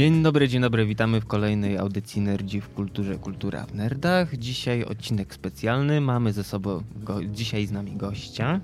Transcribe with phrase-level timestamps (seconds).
[0.00, 4.36] Dzień dobry, dzień dobry, witamy w kolejnej audycji Nerdzi w Kulturze, Kultura w Nerdach.
[4.36, 8.60] Dzisiaj odcinek specjalny, mamy ze sobą go, dzisiaj z nami gościa.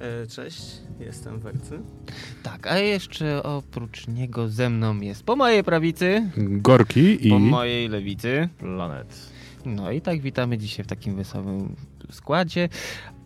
[0.00, 0.62] E, cześć,
[1.00, 1.78] jestem Wercy.
[2.42, 7.30] Tak, a jeszcze oprócz niego ze mną jest po mojej prawicy, Gorki i...
[7.30, 8.48] po mojej lewicy.
[8.58, 9.30] Planet.
[9.64, 11.76] No i tak witamy dzisiaj w takim wesołym
[12.10, 12.68] składzie.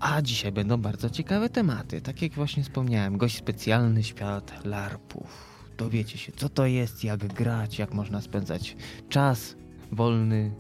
[0.01, 2.01] A dzisiaj będą bardzo ciekawe tematy.
[2.01, 5.50] Tak jak właśnie wspomniałem, gość specjalny, świat larpów.
[5.81, 8.77] Dowiecie się, co to jest, jak grać, jak można spędzać
[9.09, 9.57] czas
[9.93, 10.51] wolny.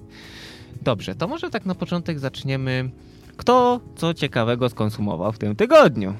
[0.82, 2.90] Dobrze, to może tak na początek zaczniemy.
[3.36, 6.14] Kto co ciekawego skonsumował w tym tygodniu?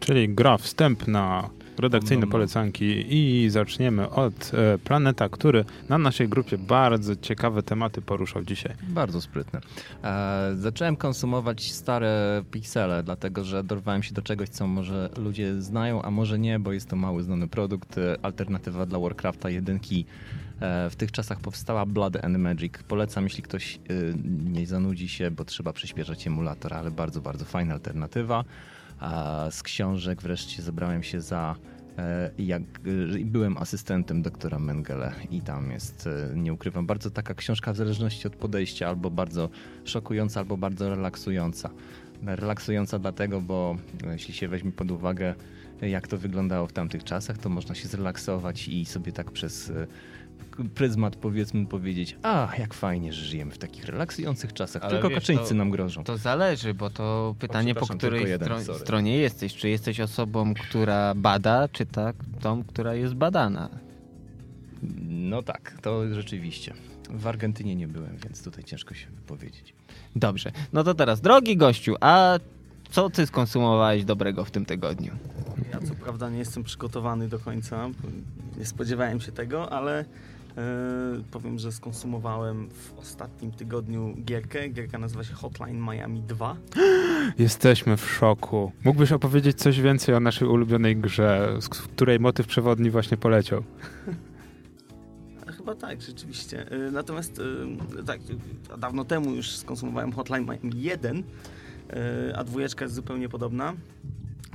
[0.00, 2.32] Czyli gra wstępna, redakcyjne No, no.
[2.32, 8.74] polecanki i zaczniemy od e, Planeta, który na naszej grupie bardzo ciekawe tematy poruszał dzisiaj.
[8.88, 9.60] Bardzo sprytne.
[10.54, 16.10] Zacząłem konsumować stare piksele, dlatego że dorwałem się do czegoś, co może ludzie znają, a
[16.10, 17.98] może nie, bo jest to mały znany produkt.
[17.98, 19.78] E, Alternatywa dla Warcrafta 1.
[20.60, 22.72] E, w tych czasach powstała Blood and Magic.
[22.88, 23.78] Polecam, jeśli ktoś
[24.52, 28.44] nie zanudzi się, bo trzeba przyspieszać emulator, ale bardzo, bardzo fajna alternatywa.
[29.00, 31.56] A z książek wreszcie zabrałem się za
[31.98, 37.34] e, jak e, byłem asystentem doktora Mengele i tam jest, e, nie ukrywam, bardzo taka
[37.34, 39.48] książka w zależności od podejścia, albo bardzo
[39.84, 41.70] szokująca, albo bardzo relaksująca.
[42.22, 43.76] Relaksująca dlatego, bo
[44.12, 45.34] jeśli się weźmie pod uwagę,
[45.82, 49.72] jak to wyglądało w tamtych czasach, to można się zrelaksować i sobie tak przez
[50.64, 55.18] pryzmat powiedzmy powiedzieć, a jak fajnie, że żyjemy w takich relaksujących czasach, Ale tylko wiesz,
[55.18, 56.04] kaczyńcy to- nam grożą.
[56.04, 58.78] To zależy, bo to pytanie, po przepraszam, której jeden, stro- sorry.
[58.78, 59.54] stronie jesteś.
[59.54, 63.68] Czy jesteś osobą, która bada, czy tak tą, która jest badana?
[65.08, 66.74] No tak, to rzeczywiście.
[67.10, 69.74] W Argentynie nie byłem, więc tutaj ciężko się wypowiedzieć.
[70.16, 70.52] Dobrze.
[70.72, 72.38] No to teraz, drogi gościu, a
[72.90, 75.12] co ty skonsumowałeś dobrego w tym tygodniu?
[75.72, 77.88] Ja co prawda nie jestem przygotowany do końca,
[78.58, 80.04] nie spodziewałem się tego, ale
[81.30, 84.68] powiem, że skonsumowałem w ostatnim tygodniu gierkę.
[84.68, 86.56] Gierka nazywa się Hotline Miami 2.
[87.38, 88.72] Jesteśmy w szoku.
[88.84, 93.62] Mógłbyś opowiedzieć coś więcej o naszej ulubionej grze, z której motyw przewodni właśnie poleciał?
[95.56, 96.70] Chyba tak, rzeczywiście.
[96.70, 97.40] E, Natomiast
[98.00, 98.20] e, tak,
[98.74, 101.22] e, dawno temu już skonsumowałem Hotline Miami 1,
[101.90, 103.72] e, a dwójeczka jest zupełnie podobna.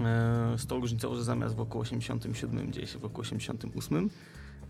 [0.02, 4.10] E, Z tą różnicą, że zamiast w około 87 dzieje się w około 88.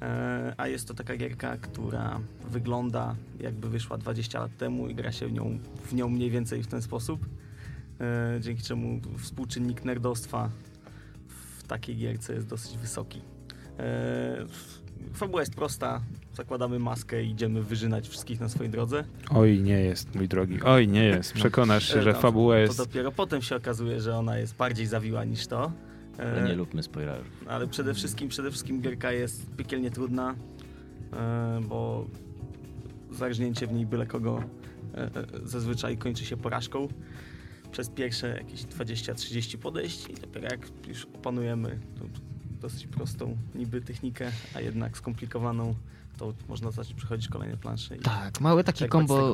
[0.02, 2.20] E, A jest to taka gierka, która
[2.50, 6.64] wygląda jakby wyszła 20 lat temu i gra się w nią, w nią mniej więcej
[6.64, 7.26] w ten sposób.
[8.02, 10.50] E, Dzięki czemu współczynnik nerdostwa
[11.28, 13.22] w takiej gierce jest dosyć wysoki.
[13.80, 14.46] E,
[15.14, 16.02] Fabuła jest prosta.
[16.34, 19.04] Zakładamy maskę i idziemy wyżynać wszystkich na swojej drodze.
[19.30, 20.60] Oj, nie jest, mój drogi.
[20.64, 21.34] Oj, nie jest.
[21.34, 22.78] Przekonasz się, że no, fabuła To jest...
[22.78, 25.72] dopiero potem się okazuje, że ona jest bardziej zawiła niż to.
[26.20, 27.28] E, Ale nie lubmy spoilerów.
[27.48, 30.36] ale przede wszystkim, przede wszystkim gierka jest piekielnie trudna,
[31.14, 32.08] e, bo
[33.12, 34.44] zarżnięcie w niej byle kogo
[34.94, 35.10] e, e,
[35.44, 36.88] zazwyczaj kończy się porażką.
[37.72, 41.80] Przez pierwsze jakieś 20-30 podejść i dopiero jak już opanujemy
[42.62, 45.76] dosyć prostą niby technikę, a jednak skomplikowaną,
[46.18, 48.86] to można zacząć przechodzić kolejne plansze i Tak, mały taki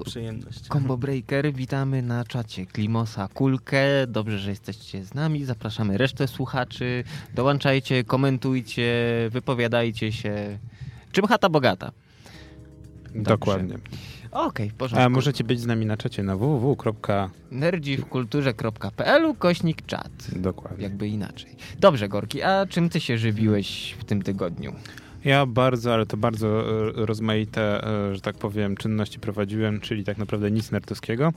[0.06, 0.68] przyjemność.
[0.74, 1.54] combo breaker.
[1.54, 4.08] Witamy na czacie Klimosa Kulkę.
[4.08, 5.46] Dobrze, że jesteście z nami.
[5.46, 7.04] Zapraszamy resztę słuchaczy.
[7.36, 8.94] Dołączajcie, komentujcie,
[9.32, 10.60] wypowiadajcie się.
[11.12, 11.92] Czym chata bogata?
[13.16, 13.78] Dokładnie.
[14.32, 15.06] Okej, w porządku.
[15.06, 16.76] A możecie być z nami na czacie na www.
[17.52, 20.12] nerdziwkulturze.pl kośnik czat.
[20.36, 20.84] Dokładnie.
[20.84, 21.56] Jakby inaczej.
[21.80, 24.74] Dobrze, Gorki, a czym ty się żywiłeś w tym tygodniu?
[25.26, 30.18] Ja bardzo, ale to bardzo e, rozmaite, e, że tak powiem, czynności prowadziłem, czyli tak
[30.18, 31.34] naprawdę nic nerdowskiego.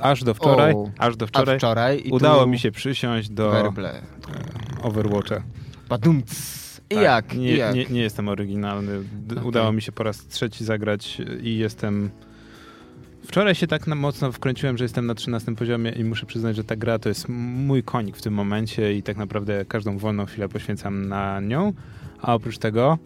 [0.00, 4.02] Aż do wczoraj, O, aż do wczoraj wczoraj udało mi się przysiąść do Werble.
[4.82, 5.42] Overwatcha.
[5.88, 6.58] Badumc.
[6.90, 7.34] I Tak, jak?
[7.34, 7.74] Nie, jak?
[7.74, 9.00] Nie, nie jestem oryginalny.
[9.30, 9.44] Okej.
[9.44, 12.10] Udało mi się po raz trzeci zagrać i jestem...
[13.26, 16.76] Wczoraj się tak mocno wkręciłem, że jestem na 13 poziomie i muszę przyznać, że ta
[16.76, 21.08] gra to jest mój konik w tym momencie i tak naprawdę każdą wolną chwilę poświęcam
[21.08, 21.72] na nią.
[22.22, 22.98] A oprócz tego...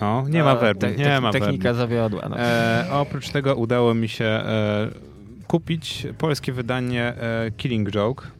[0.00, 2.28] No, nie ma A, werby, te- nie ma Technika zawiodła.
[2.28, 2.38] No.
[2.38, 4.88] E, oprócz tego udało mi się e,
[5.46, 8.26] kupić polskie wydanie e, Killing Joke.
[8.26, 8.30] E,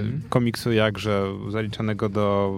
[0.00, 0.22] Mhm.
[0.28, 2.52] komiksu jakże zaliczanego do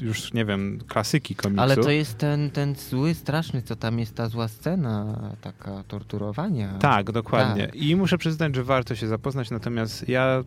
[0.00, 1.62] już nie wiem, klasyki komiksu.
[1.62, 6.78] Ale to jest ten, ten zły, straszny, co tam jest ta zła scena, taka torturowania.
[6.78, 7.66] Tak, dokładnie.
[7.66, 7.76] Tak.
[7.76, 10.44] I muszę przyznać, że warto się zapoznać, natomiast ja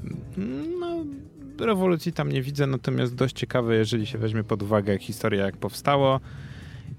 [0.80, 0.95] no,
[1.60, 6.19] rewolucji tam nie widzę, natomiast dość ciekawe, jeżeli się weźmie pod uwagę historię, jak powstało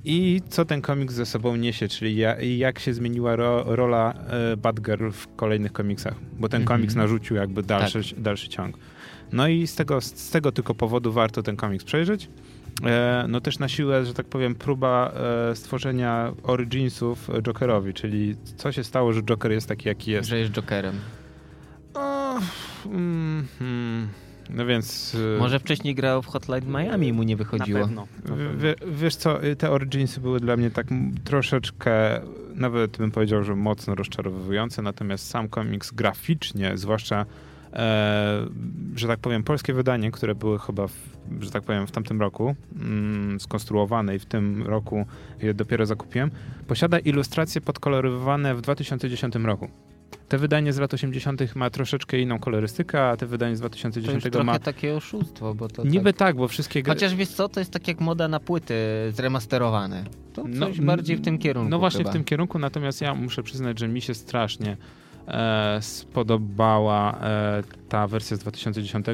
[0.05, 2.17] i co ten komiks ze sobą niesie, czyli
[2.59, 4.15] jak się zmieniła ro, rola
[4.53, 6.79] e, Batgirl w kolejnych komiksach, bo ten Mhm.
[6.79, 8.79] komiks narzucił jakby dalszy, dalszy ciąg.
[9.33, 12.29] No i z tego, z tego tylko powodu warto ten komiks przejrzeć.
[12.85, 15.13] e, no też na siłę, że tak powiem, próba
[15.51, 20.29] e, stworzenia Originsów Jokerowi, czyli co się stało, że Joker jest taki, jaki jest.
[20.29, 20.95] Że jest Jokerem.
[21.95, 22.39] O,
[22.87, 24.09] mm, hmm.
[24.51, 25.17] No więc...
[25.37, 27.81] e, Może wcześniej grał w Hotline Miami i mu nie Na wychodziło.
[27.81, 28.07] pewno.
[28.25, 28.59] Na pewno.
[28.61, 30.87] Wie, wiesz co, y, te Originsy były dla mnie tak
[31.25, 32.21] troszeczkę,
[32.55, 37.27] nawet bym powiedział, że mocno rozczarowujące, natomiast sam komiks graficznie, zwłaszcza,
[37.73, 38.47] e,
[38.97, 40.93] że tak powiem, polskie wydanie, które były chyba, w,
[41.41, 45.07] że tak powiem, w tamtym roku mm, skonstruowane i w tym roku
[45.43, 46.31] je dopiero zakupiłem,
[46.67, 49.69] posiada ilustracje podkoloryzowane w 2010 roku.
[50.29, 51.57] Te wydanie z lat 80.
[51.57, 54.59] ma troszeczkę inną kolorystykę, a te wydanie z To już 2010 ma...
[54.59, 56.19] takie oszustwo, bo to Niby tak...
[56.19, 56.83] tak, bo wszystkie.
[56.87, 58.75] Chociaż wiesz co, to jest tak jak moda na płyty
[59.13, 60.05] zremasterowane.
[60.33, 62.11] To No, coś bardziej w tym kierunku No właśnie chyba.
[62.11, 64.77] w tym kierunku, natomiast ja muszę przyznać, że mi się strasznie
[65.29, 69.07] e, spodobała e, ta wersja z 2010,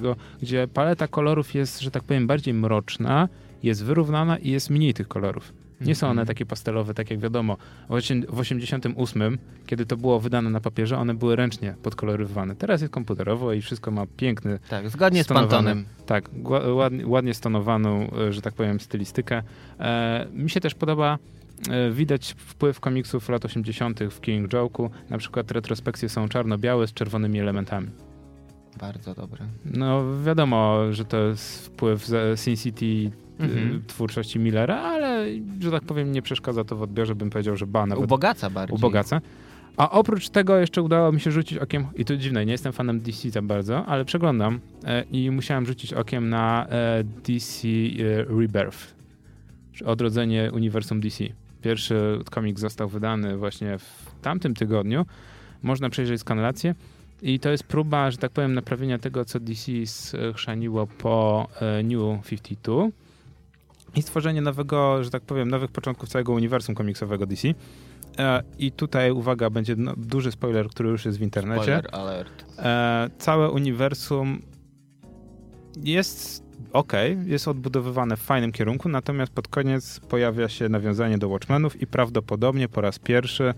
[0.43, 3.29] gdzie paleta kolorów jest, że tak powiem, bardziej mroczna,
[3.63, 5.53] jest wyrównana i jest mniej tych kolorów.
[5.87, 6.27] Nie są one Mhm.
[6.27, 7.57] takie pastelowe, tak jak wiadomo.
[7.89, 12.57] W osiem- W 88, kiedy to było wydane na papierze, one były ręcznie podkoloryzowane.
[12.57, 15.27] Teraz jest komputerowo i wszystko ma piękny, Tak, zgodnie z.
[15.29, 15.85] Pantonem.
[16.07, 16.31] tak,
[16.75, 19.43] ładnie, ładnie stonowaną, e, że tak powiem, stylistykę.
[19.81, 21.19] E, mi się też podoba,
[21.71, 24.01] e, widać wpływ komiksów lat 80.
[24.11, 24.91] w King Joke'u.
[25.11, 27.89] Na przykład retrospekcje są czarno-białe z czerwonymi elementami.
[28.81, 29.39] Bardzo dobre.
[29.65, 33.11] No wiadomo, że to jest wpływ z Sin City
[33.43, 33.83] Mhm.
[33.87, 35.27] twórczości Millera, ale,
[35.61, 38.77] że tak powiem, nie przeszkadza to w odbiorze, bym powiedział, że ba, nawet Ubogaca bardziej.
[38.77, 39.21] ubogaca.
[39.77, 43.01] A oprócz tego jeszcze udało mi się rzucić okiem, i to dziwne, nie jestem fanem
[43.01, 48.95] DC za bardzo, ale przeglądam e, i musiałem rzucić okiem na e, DC e, Rebirth,
[49.73, 51.25] czy odrodzenie uniwersum DC.
[51.63, 55.07] Pierwszy komik został wydany właśnie w tamtym tygodniu.
[55.63, 56.75] Można przejrzeć skanlację
[57.23, 59.73] i to jest próba, że tak powiem, naprawienia tego, co DC
[60.33, 62.89] schrzaniło po e, New 52
[63.95, 67.49] i stworzenie nowego, że tak powiem, nowych początków całego uniwersum komiksowego DC.
[68.19, 71.63] E, I tutaj, uwaga, będzie no, duży spoiler, który już jest w internecie.
[71.63, 72.45] Spoiler alert.
[72.59, 74.43] E, całe uniwersum
[75.77, 76.43] jest
[76.73, 76.93] ok,
[77.27, 82.69] jest odbudowywane w fajnym kierunku, natomiast pod koniec pojawia się nawiązanie do Watchmenów i prawdopodobnie
[82.69, 83.55] po raz pierwszy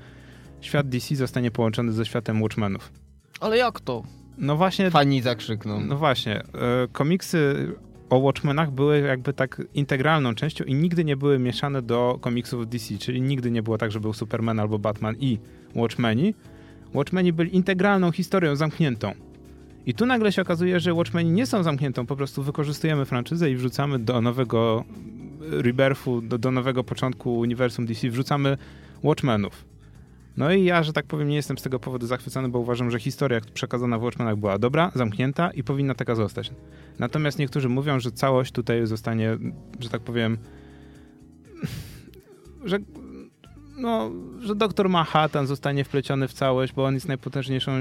[0.61, 2.93] świat DC zostanie połączony ze światem Watchmenów.
[3.41, 4.03] Ale jak to?
[4.39, 5.81] No właśnie, Fani zakrzykną.
[5.81, 6.45] no właśnie, e,
[6.93, 7.73] komiksy
[8.15, 12.99] o Watchmenach były jakby tak integralną częścią i nigdy nie były mieszane do komiksów DC,
[12.99, 15.39] czyli nigdy nie było tak, że był Superman albo Batman i
[15.75, 16.35] Watchmeni.
[16.95, 19.13] Watchmeni byli integralną historią zamkniętą.
[19.87, 23.57] I tu nagle się okazuje, że Watchmeni nie są zamkniętą, po prostu wykorzystujemy franczyzę i
[23.57, 24.85] wrzucamy do nowego
[25.41, 28.57] rebirthu, do, do nowego początku uniwersum DC, wrzucamy
[29.03, 29.74] Watchmenów.
[30.37, 32.99] No i ja, że tak powiem, nie jestem z tego powodu zachwycony, bo uważam, że
[33.01, 36.51] historia przekazana w Watchmenach była dobra, zamknięta i powinna taka zostać.
[36.99, 39.39] Natomiast niektórzy mówią, że całość tutaj zostanie,
[39.81, 40.39] że tak powiem,
[42.65, 42.79] że
[43.77, 44.11] no,
[44.41, 47.73] że doktor Manhattan zostanie wpleciony w całość, bo on jest najpotężniejszą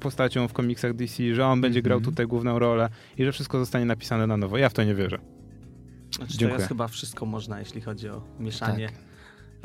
[0.00, 2.12] postacią w komiksach DC, że on będzie grał Mhm.
[2.14, 2.88] tutaj główną rolę
[3.18, 4.58] i że wszystko zostanie napisane na nowo.
[4.58, 5.18] Ja w to nie wierzę.
[6.16, 9.11] Znaczy, to jest chyba wszystko można, jeśli chodzi o mieszanie Tak.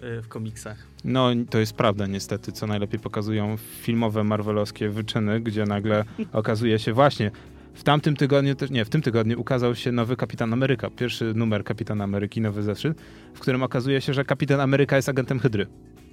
[0.04, 0.78] Y, w komiksach.
[1.04, 6.94] No, to jest prawda niestety, co najlepiej pokazują filmowe, marvelowskie wyczyny, gdzie nagle okazuje się
[6.94, 7.32] właśnie
[7.74, 11.64] w tamtym tygodniu, też nie, w tym tygodniu ukazał się nowy Kapitan Ameryka, pierwszy numer
[11.64, 13.02] Kapitana Ameryki, nowy zeszyt,
[13.34, 15.68] w którym okazuje się, że Kapitan Ameryka jest agentem Hydry.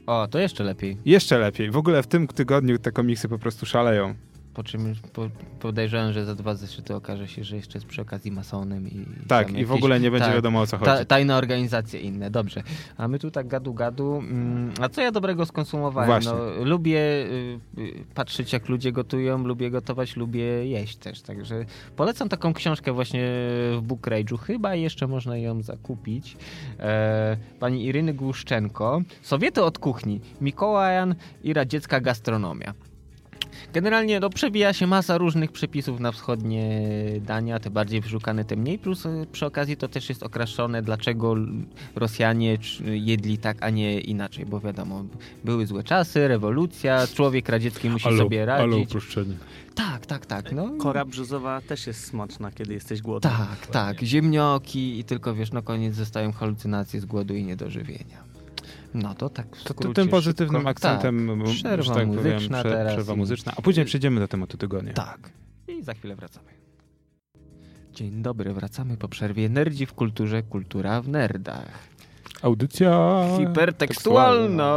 [0.07, 0.97] O, to jeszcze lepiej.
[1.05, 1.71] Jeszcze lepiej.
[1.71, 4.15] W ogóle w tym tygodniu te komiksy po prostu szaleją.
[4.55, 5.29] Po czym po,
[5.61, 9.51] podejrzewam, że za dwa zeszyty okaże się, że jeszcze jest przy okazji masonem i Tak,
[9.51, 10.91] i w ogóle nie będzie tak, wiadomo o co chodzi.
[10.91, 12.63] Ta, tajne organizacje inne, dobrze.
[12.97, 14.17] A my tu tak gadu gadu.
[14.17, 16.07] Mm, a co ja dobrego skonsumowałem?
[16.07, 16.33] Właśnie.
[16.33, 17.59] No, lubię y,
[18.15, 21.23] patrzeć jak ludzie gotują, lubię gotować, lubię jeść też.
[21.23, 21.65] Także
[21.97, 23.23] polecam taką książkę właśnie
[23.77, 24.39] w Book Rage'u.
[24.39, 26.37] Chyba jeszcze można ją zakupić.
[26.79, 29.03] E, pani Iryny Głuszczenko.
[29.23, 30.21] Sowiety od kuchni.
[30.41, 32.75] Mikołajan i radziecka gastronomia.
[33.75, 36.81] Generalnie no, przewija się masa różnych przepisów na wschodnie
[37.21, 38.79] dania, te bardziej wyszukane, te mniej.
[38.79, 41.35] Plus y, przy okazji to też jest okraszone, dlaczego
[41.97, 45.05] Rosjanie jedli tak, a nie inaczej, bo wiadomo,
[45.45, 48.89] były złe czasy, rewolucja, człowiek radziecki musi sobie radzić.
[48.89, 49.35] uproszczenie.
[49.75, 50.53] Tak, tak, tak.
[50.53, 50.71] No.
[50.79, 53.31] Kora brzuzowa też jest smaczna, kiedy jesteś głodny.
[53.31, 54.03] Tak, tak.
[54.03, 58.24] Ziemnioki i tylko wiesz, na koniec zostają halucynacje z głodu i niedożywienia.
[58.95, 60.71] No to tak w To, to tym pozytywnym szybko.
[60.71, 61.49] akcentem, Tak.
[61.55, 64.93] Przerwa tak powiem, muzyczna prze- teraz przerwa i- muzyczna, a później przejdziemy do tematu tygodnia.
[64.93, 65.31] Tak.
[65.69, 66.47] I za chwilę wracamy.
[67.93, 69.49] Dzień dobry, wracamy po przerwie.
[69.49, 71.69] Nerdzi w kulturze, kultura w nerdach.
[72.43, 74.75] Audycja Hipertekstualna.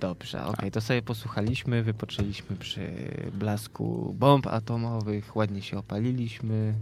[0.00, 2.90] Dobrze, okej, to sobie posłuchaliśmy, wypoczęliśmy przy
[3.34, 6.74] blasku bomb atomowych, ładnie się opaliliśmy.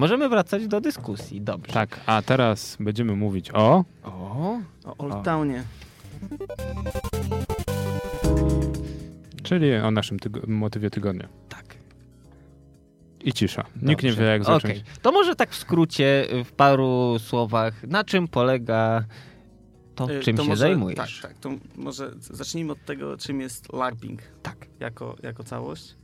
[0.00, 1.72] Możemy wracać do dyskusji, dobrze.
[1.72, 3.84] Tak, a teraz będziemy mówić o...
[4.02, 5.64] O, O Old Townie.
[9.42, 11.28] Czyli o naszym tygo motywie tygodnia.
[11.48, 11.64] tak.
[13.24, 13.64] I cisza.
[13.82, 14.22] Nikt nie Dobrze.
[14.24, 14.64] wie, jak zacząć.
[14.64, 14.82] Okej.
[15.02, 19.04] To może tak w skrócie, w paru słowach, na czym polega
[19.94, 21.20] to, Y, czym to się może, zajmujesz?
[21.20, 21.38] Tak, tak.
[21.38, 24.22] To może zacznijmy od tego, czym jest LARPing.
[24.42, 24.66] Tak.
[24.80, 25.99] Jako, jako całość.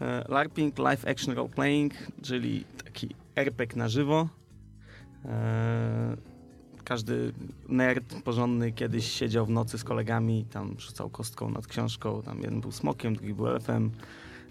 [0.00, 4.28] E, LARPing, Live Action Role Playing, czyli taki RPG na żywo.
[5.24, 6.16] E,
[6.84, 7.32] każdy
[7.68, 12.60] nerd porządny kiedyś siedział w nocy z kolegami, tam rzucał kostką nad książką, tam jeden
[12.60, 13.90] był smokiem, drugi był elfem.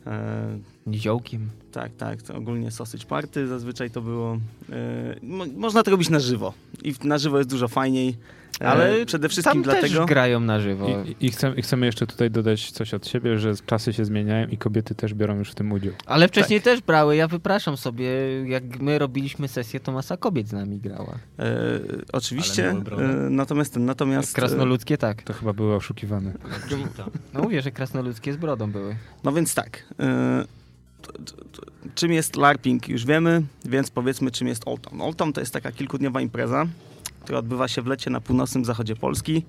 [0.08, 0.58] E,
[0.88, 1.50] Niziołkiem.
[1.72, 4.38] tak, tak, to ogólnie sausage party zazwyczaj to było.
[4.72, 8.16] E, mo można to robić na żywo i na żywo jest dużo fajniej.
[8.62, 9.98] E, Ale przede wszystkim Tam dlatego.
[10.00, 10.88] też grają na żywo.
[11.20, 14.48] I, i, chcemy, I chcemy jeszcze tutaj dodać coś od siebie, że czasy się zmieniają
[14.48, 15.94] i kobiety też biorą już w tym udział.
[16.06, 16.64] Ale wcześniej Tak.
[16.74, 18.10] też brały, ja wypraszam sobie,
[18.48, 21.16] jak my robiliśmy sesję, to masa kobiet z nami grała.
[21.40, 21.46] E,
[22.14, 22.70] oczywiście.
[22.70, 22.76] E,
[23.30, 24.34] natomiast ten, natomiast.
[24.36, 25.24] Krasnoludzkie tak.
[25.24, 26.34] To chyba były oszukiwane.
[27.34, 28.96] No mówię, że krasnoludzkie z brodą były.
[29.24, 29.84] No więc tak.
[29.98, 31.14] T-
[31.96, 35.02] czym jest LARPing już wiemy, więc powiedzmy czym jest Old Town.
[35.02, 36.66] Old Town to jest taka kilkudniowa impreza,
[37.24, 39.44] która odbywa się w lecie na północnym zachodzie Polski.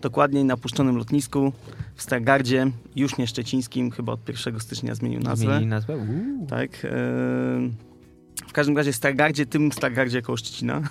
[0.00, 1.52] Dokładniej na puszczonym lotnisku
[1.94, 5.46] w Stargardzie, już nie szczecińskim, chyba od 1 stycznia zmienił nazwę.
[5.46, 5.96] Zmienili nazwę?
[5.96, 6.46] Uuu.
[6.46, 6.70] Tak.
[6.84, 6.88] e,
[8.48, 10.82] W każdym razie Stargardzie, tym Stargardzie koło Szczecina.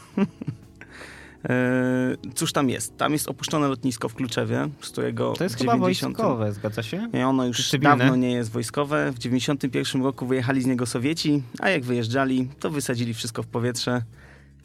[1.50, 2.98] E, Cóż tam jest?
[2.98, 6.84] Tam jest opuszczone lotnisko w Kluczewie, z którego To jest w chyba 90 wojskowe, zgadza
[6.84, 7.10] się?
[7.14, 7.98] Nie, ono już Cywilne?
[7.98, 9.12] dawno nie jest wojskowe.
[9.12, 14.02] W 91 roku wyjechali z niego Sowieci, a jak wyjeżdżali, to wysadzili wszystko w powietrze.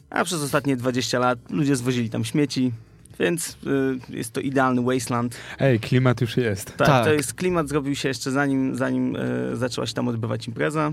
[0.09, 2.71] A przez ostatnie 20 lat ludzie zwozili tam śmieci,
[3.19, 3.57] więc
[4.09, 5.37] y, jest to idealny wasteland.
[5.59, 6.77] Ej, klimat już jest.
[6.77, 7.05] Tak, Tak.
[7.05, 10.91] to jest klimat, zrobił się jeszcze zanim, zanim e, zaczęła się tam odbywać impreza.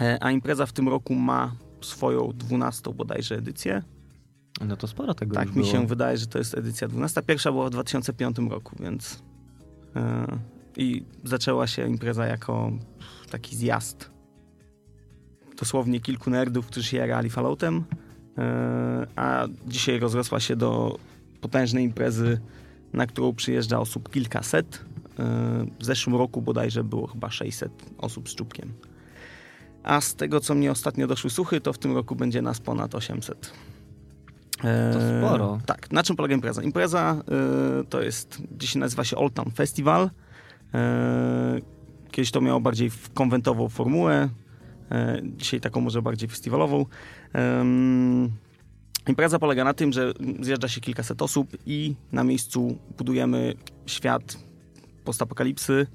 [0.00, 3.82] E, a impreza w tym roku ma swoją 12 bodajże edycję.
[4.60, 5.66] No to sporo tego Tak mi było.
[5.66, 7.22] się wydaje, że to jest edycja 12.
[7.22, 9.22] Pierwsza była w 2005 roku, więc.
[9.96, 10.26] e,
[10.76, 12.70] I zaczęła się impreza jako
[13.30, 14.10] taki zjazd.
[15.58, 17.84] Dosłownie kilku nerdów, którzy się jarali Falloutem.
[18.38, 20.98] e, A dzisiaj rozrosła się do
[21.40, 22.40] potężnej imprezy,
[22.92, 24.84] na którą przyjeżdża osób kilkaset.
[25.18, 28.72] E, W zeszłym roku bodajże było chyba 600 osób z czubkiem.
[29.82, 32.94] A z tego, co mnie ostatnio doszły słuchy, to w tym roku będzie nas ponad
[32.94, 33.52] 800.
[34.62, 35.58] To Eee, sporo.
[35.66, 35.90] Tak.
[35.92, 36.62] Na czym polega impreza?
[36.62, 37.22] Impreza
[37.80, 40.10] e, to jest, dzisiaj nazywa się Old Town Festival.
[40.74, 41.60] E,
[42.10, 44.28] kiedyś to miało bardziej konwentową formułę,
[44.90, 46.86] e, dzisiaj taką może bardziej festiwalową.
[49.08, 53.54] Impreza polega na tym, że zjeżdża się kilkaset osób i na miejscu budujemy
[53.86, 54.38] świat
[55.04, 55.86] postapokalipsy.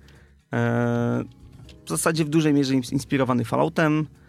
[0.54, 1.24] E,
[1.86, 4.21] w zasadzie w dużej mierze ins- inspirowany Falloutem, e,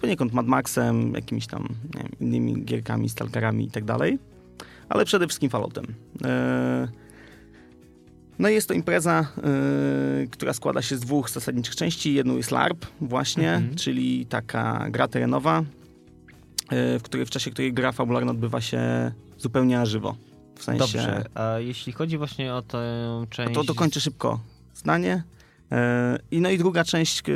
[0.00, 4.18] poniekąd Mad Maxem, jakimiś tam nie wiem, innymi gierkami, stalkerami i tak dalej,
[4.88, 5.84] ale przede wszystkim Falloutem.
[6.24, 6.88] E,
[8.38, 9.20] No i jest to impreza,
[10.24, 12.14] e, która składa się z dwóch zasadniczych części.
[12.14, 13.74] Jedną jest LARP właśnie, Mhm.
[13.76, 15.58] czyli taka gra terenowa,
[16.70, 18.80] e, w której w czasie której gra fabularna odbywa się
[19.38, 20.16] zupełnie na żywo.
[20.56, 20.78] W sensie...
[20.78, 22.78] Dobrze, a jeśli chodzi właśnie o tę
[23.30, 23.54] część...
[23.54, 24.40] To dokończę szybko
[24.74, 25.22] zdanie.
[25.72, 27.32] E, I no i druga część, e,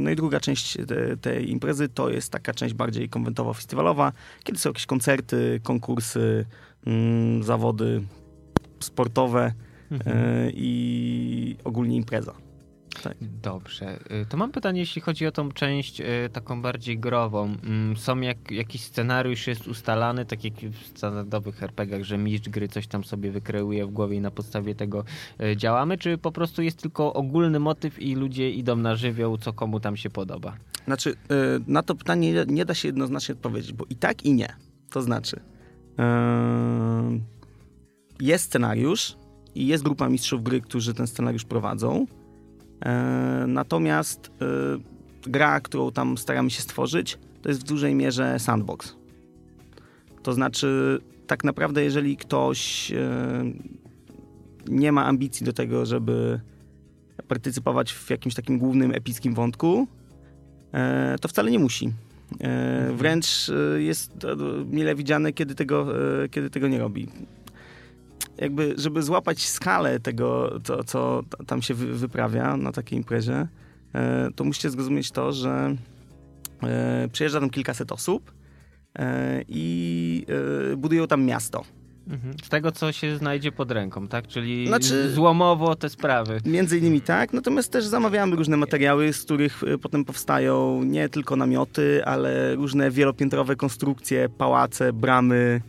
[0.00, 4.12] no i druga część te, tej imprezy to jest taka część bardziej konwentowo-festiwalowa,
[4.44, 6.46] kiedy są jakieś koncerty, konkursy,
[7.40, 8.02] zawody
[8.80, 9.52] sportowe
[9.90, 10.18] Mhm.
[10.18, 12.34] e, i ogólnie impreza.
[13.42, 13.98] Dobrze.
[14.22, 17.44] Y, To mam pytanie, jeśli chodzi o tą część y, taką bardziej grową.
[17.64, 22.68] Mm, Są jak, jakiś scenariusz jest ustalany, tak jak w standardowych RPGach, że mistrz gry
[22.68, 25.04] coś tam sobie wykreuje w głowie i na podstawie tego
[25.42, 29.52] y, działamy, czy po prostu jest tylko ogólny motyw i ludzie idą na żywioł, co
[29.52, 30.56] komu tam się podoba?
[30.84, 31.14] Znaczy,
[31.66, 34.48] na to pytanie nie- da się jednoznacznie odpowiedzieć, bo i tak, i nie.
[34.90, 35.40] To znaczy,
[38.20, 39.16] jest scenariusz
[39.54, 42.06] i jest grupa mistrzów gry, którzy ten scenariusz prowadzą.
[42.82, 48.96] E, Natomiast e, gra, którą tam staramy się stworzyć, to jest w dużej mierze sandbox.
[50.22, 53.44] To znaczy, tak naprawdę, jeżeli ktoś e,
[54.68, 56.40] nie ma ambicji do tego, żeby
[57.28, 59.86] partycypować w jakimś takim głównym, epickim wątku,
[61.20, 61.92] to wcale nie musi.
[62.40, 64.12] E, Wręcz jest
[64.70, 65.86] mile widziane, kiedy tego,
[66.30, 67.08] kiedy tego nie robi.
[68.40, 73.48] Jakby, żeby złapać skalę tego, co, co tam się wy- wyprawia na takiej imprezie,
[73.94, 75.76] e, to musicie zrozumieć to, że
[76.62, 78.32] e, przyjeżdża tam kilkaset osób
[78.98, 80.26] e, i
[80.76, 81.64] budują tam miasto.
[82.08, 82.34] Mhm.
[82.44, 84.26] Z tego, co się znajdzie pod ręką, tak?
[84.26, 86.40] Czyli Znaczy- złomowo te sprawy.
[86.44, 92.04] Między innymi tak, natomiast też zamawiamy różne materiały, z których potem powstają nie tylko namioty,
[92.04, 95.60] ale różne wielopiętrowe konstrukcje, pałace, bramy,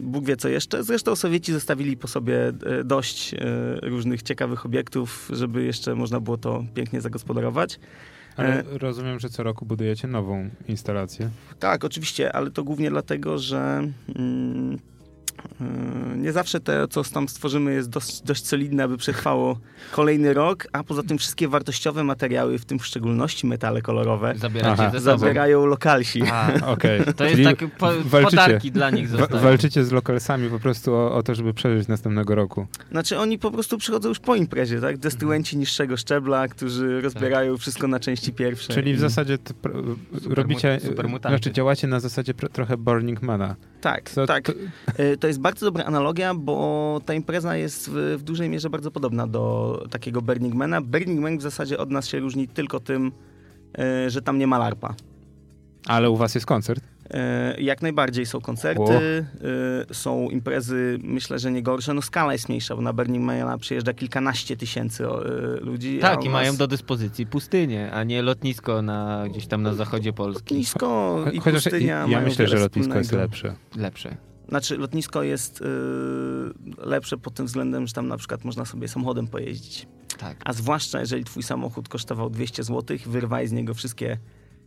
[0.00, 0.84] Bóg wie co jeszcze.
[0.84, 3.38] Zresztą Sowieci zostawili po sobie e, dość e,
[3.82, 7.80] różnych ciekawych obiektów, żeby jeszcze można było to pięknie zagospodarować.
[8.36, 11.30] Ale E, rozumiem, że co roku budujecie nową instalację.
[11.58, 13.82] Tak, oczywiście, ale to głównie dlatego, że
[14.16, 14.78] mm,
[16.16, 19.58] nie zawsze to, co tam stworzymy, jest dość, dość solidne, aby przetrwało
[19.92, 24.34] kolejny rok, a poza tym wszystkie wartościowe materiały, w tym w szczególności metale kolorowe,
[24.98, 26.22] zabierają lokalsi.
[26.32, 27.00] A, Okej.
[27.16, 28.70] to jest takie po, walczycie.
[28.70, 29.42] dla nich zostają.
[29.42, 32.66] walczycie z lokalsami po prostu o, o to, żeby przeżyć następnego roku.
[32.90, 34.98] Znaczy oni po prostu przychodzą już po imprezie, tak?
[34.98, 38.74] Destylenci niższego szczebla, którzy rozbierają wszystko na części pierwsze.
[38.74, 39.38] Czyli w zasadzie
[40.28, 41.28] robicie, supermutanty.
[41.38, 43.56] znaczy działacie na zasadzie pr- trochę Burning Mana.
[43.80, 44.44] Tak, To, tak.
[44.46, 44.52] To,
[45.02, 48.90] Y, To jest bardzo dobra analogia, bo ta impreza jest w, w dużej mierze bardzo
[48.90, 50.80] podobna do takiego Burning Mana.
[50.80, 53.12] Burning Man w zasadzie od nas się różni tylko tym,
[54.06, 54.94] y, że tam nie ma larpa.
[55.86, 56.84] ale u was jest koncert.
[57.58, 59.24] Y, Jak najbardziej są koncerty,
[59.90, 61.94] y, są imprezy, myślę, że nie gorsze.
[61.94, 65.98] No skala jest mniejsza, bo na Burning Mana przyjeżdża kilkanaście tysięcy o, y, ludzi.
[65.98, 70.12] Tak, i nas mają do dyspozycji pustynię, a nie lotnisko na, gdzieś tam na zachodzie
[70.12, 70.54] Polski.
[70.54, 73.54] Lotnisko i Chociaż pustynia ja mają myślę, że lotnisko jest lepsze.
[73.76, 74.16] Lepsze.
[74.48, 75.64] Znaczy, lotnisko jest y,
[76.86, 79.86] lepsze pod tym względem, że tam na przykład można sobie samochodem pojeździć.
[80.18, 80.36] Tak.
[80.44, 84.18] A zwłaszcza, jeżeli twój samochód kosztował 200 zł, wyrwaj z niego wszystkie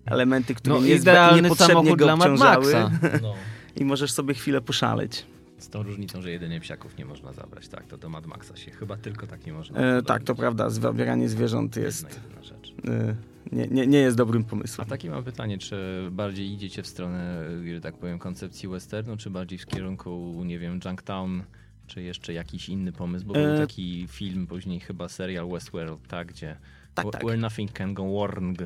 [0.05, 2.91] elementy, które No nie, idealny samochód dla Mad Maxa.
[3.21, 3.33] No.
[3.81, 5.25] i możesz sobie chwilę poszaleć.
[5.57, 7.87] Z tą różnicą, że jedynie psiaków nie można zabrać, tak?
[7.87, 9.79] To do Mad Maxa się chyba tylko tak nie można.
[9.79, 12.69] E, tak, to prawda, zabieranie zwierząt Jedna jest, jedyna rzecz.
[12.69, 13.15] y,
[13.51, 14.87] nie, nie, nie jest dobrym A pomysłem.
[14.87, 19.59] takie mam pytanie, czy bardziej idziecie w stronę, że tak powiem, koncepcji westernu, czy bardziej
[19.59, 21.43] w kierunku, nie wiem, Junktown,
[21.87, 23.25] czy jeszcze jakiś inny pomysł?
[23.25, 26.55] Bo był E, taki film, później chyba serial Westworld, tak, gdzie
[26.95, 27.23] Tak, tak.
[27.23, 28.57] Where Nothing Can Go Wrong.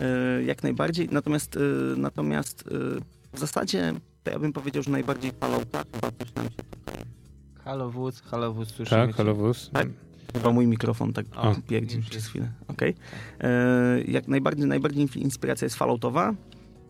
[0.00, 1.60] E, jak najbardziej, natomiast, y,
[1.96, 2.70] natomiast y,
[3.32, 6.54] w zasadzie to ja bym powiedział, że najbardziej Fallouta chyba coś nam się...
[7.64, 9.16] Halo wóz, halo wóz, słyszymy Tak, cię.
[9.16, 9.70] Halowus?
[9.72, 9.88] Tak.
[10.32, 12.48] Chyba mój mikrofon tak O, pierdzi przez chwilę.
[13.40, 16.34] E, Jak najbardziej, najbardziej inspiracja jest Falloutowa,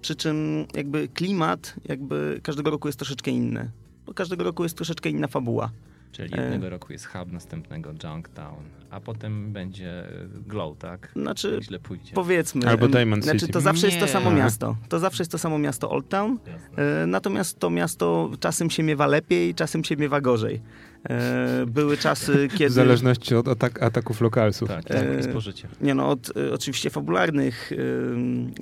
[0.00, 3.70] przy czym jakby klimat jakby każdego roku jest troszeczkę inny.
[4.06, 5.70] Bo każdego roku jest troszeczkę inna fabuła.
[6.14, 6.42] Czyli E.
[6.42, 10.04] jednego roku jest Hub, następnego Junktown, a potem będzie
[10.46, 11.10] Glow, tak?
[11.16, 12.12] Znaczy, źle pójdzie.
[12.14, 12.68] powiedzmy...
[12.68, 13.52] Albo em, Diamond Znaczy, City.
[13.52, 14.12] to zawsze jest to Nie.
[14.12, 14.76] samo miasto.
[14.88, 16.38] To zawsze jest to samo miasto Old Town.
[16.46, 17.02] Jasne.
[17.02, 20.62] E, Natomiast to miasto czasem się miewa lepiej, czasem się miewa gorzej.
[21.10, 22.70] E, Były czasy, kiedy...
[22.70, 24.68] W zależności od atak, ataków lokalsów.
[24.68, 25.68] Tak, tak, E, i spożycie.
[25.80, 27.70] Nie no, od y, oczywiście fabularnych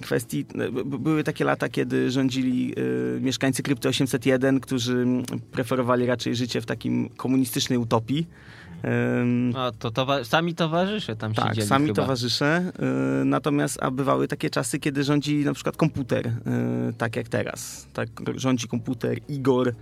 [0.02, 0.46] kwestii.
[0.84, 2.74] były takie lata, kiedy rządzili
[3.20, 5.06] mieszkańcy Krypty 801, którzy
[5.52, 8.26] preferowali raczej życie w takim komunistycznej utopii.
[9.56, 12.02] A to towa- sami towarzysze tam tak, siedzieli sami chyba.
[12.02, 12.72] towarzysze.
[13.24, 16.32] natomiast a bywały takie czasy, kiedy rządzi na przykład komputer,
[16.98, 17.86] tak jak teraz.
[17.92, 19.74] Tak, rządzi komputer Igor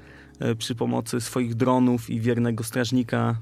[0.59, 3.37] przy pomocy swoich dronów i wiernego strażnika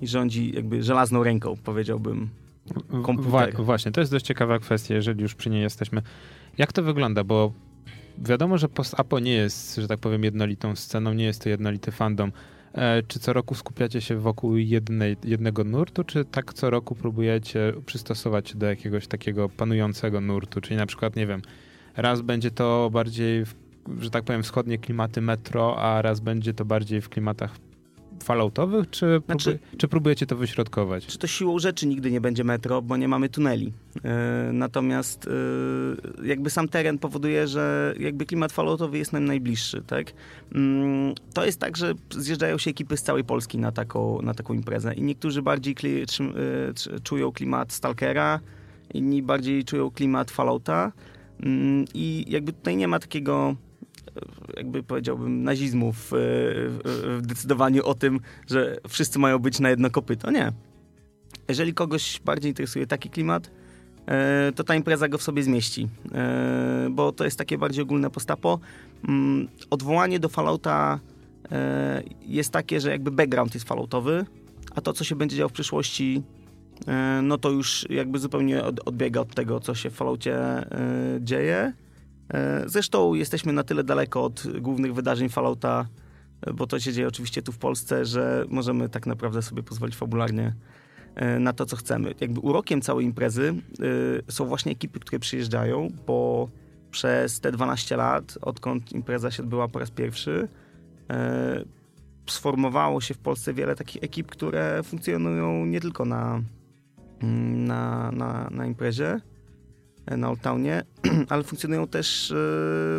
[0.00, 2.28] i rządzi jakby żelazną ręką, powiedziałbym.
[3.02, 3.56] Komputer.
[3.56, 6.02] Wa- właśnie, to jest dość ciekawa kwestia, jeżeli już przy niej jesteśmy.
[6.58, 7.24] Jak to wygląda?
[7.24, 7.52] Bo
[8.18, 12.32] wiadomo, że post-apo nie jest, że tak powiem, jednolitą sceną, nie jest to jednolity fandom.
[12.72, 17.72] E, czy co roku skupiacie się wokół jednej, jednego nurtu, czy tak co roku próbujecie
[17.86, 20.60] przystosować się do jakiegoś takiego panującego nurtu?
[20.60, 21.42] Czyli na przykład, nie wiem,
[21.96, 23.54] raz będzie to bardziej, w,
[24.00, 27.56] że tak powiem, wschodnie klimaty metro, a raz będzie to bardziej w klimatach
[28.22, 31.06] falloutowych, czy, Znaczy- czy próbujecie to wyśrodkować?
[31.06, 33.72] Czy to siłą rzeczy nigdy nie będzie metro, bo nie mamy tuneli.
[34.04, 35.28] E, natomiast
[36.22, 40.12] e, jakby sam teren powoduje, że jakby klimat falloutowy jest nam najbliższy, tak?
[40.54, 44.54] Mm, to jest tak, że zjeżdżają się ekipy z całej Polski na taką, na taką
[44.54, 46.34] imprezę i niektórzy bardziej kli, trzym-
[46.96, 48.40] e, czują klimat Stalkera,
[48.94, 50.92] inni bardziej czują klimat Fallouta
[51.42, 53.54] Mm, i jakby tutaj nie ma takiego
[54.56, 60.30] jakby powiedziałbym nazizmu w, w, decydowaniu o tym, że wszyscy mają być na jedno kopyto.
[60.30, 60.52] Nie.
[61.48, 63.50] Jeżeli kogoś bardziej interesuje taki klimat,
[64.06, 68.10] e, to ta impreza go w sobie zmieści, e, bo to jest takie bardziej ogólne
[68.10, 68.58] postapo.
[69.08, 71.00] Mm, Odwołanie do Fallouta
[71.52, 74.24] e, jest takie, że jakby background jest Falloutowy,
[74.74, 76.22] a to, co się będzie działo w przyszłości,
[77.22, 80.38] no to już jakby zupełnie od- odbiega od tego, co się w Falloutie
[81.20, 81.72] dzieje.
[82.34, 85.86] E, Zresztą jesteśmy na tyle daleko od głównych wydarzeń Fallouta,
[86.40, 89.96] e, bo to się dzieje oczywiście tu w Polsce, że możemy tak naprawdę sobie pozwolić
[89.96, 90.54] fabularnie
[91.14, 92.14] e, na to, co chcemy.
[92.20, 93.54] Jakby urokiem całej imprezy
[94.28, 96.48] są właśnie ekipy, które przyjeżdżają, bo
[96.90, 100.48] przez te 12 lat, odkąd impreza się odbyła po raz pierwszy,
[102.30, 106.42] sformowało się w Polsce wiele takich ekip, które funkcjonują nie tylko na,
[107.22, 109.20] mm, na, na, na imprezie,
[110.10, 110.84] na Old Townie,
[111.28, 112.34] ale funkcjonują też e,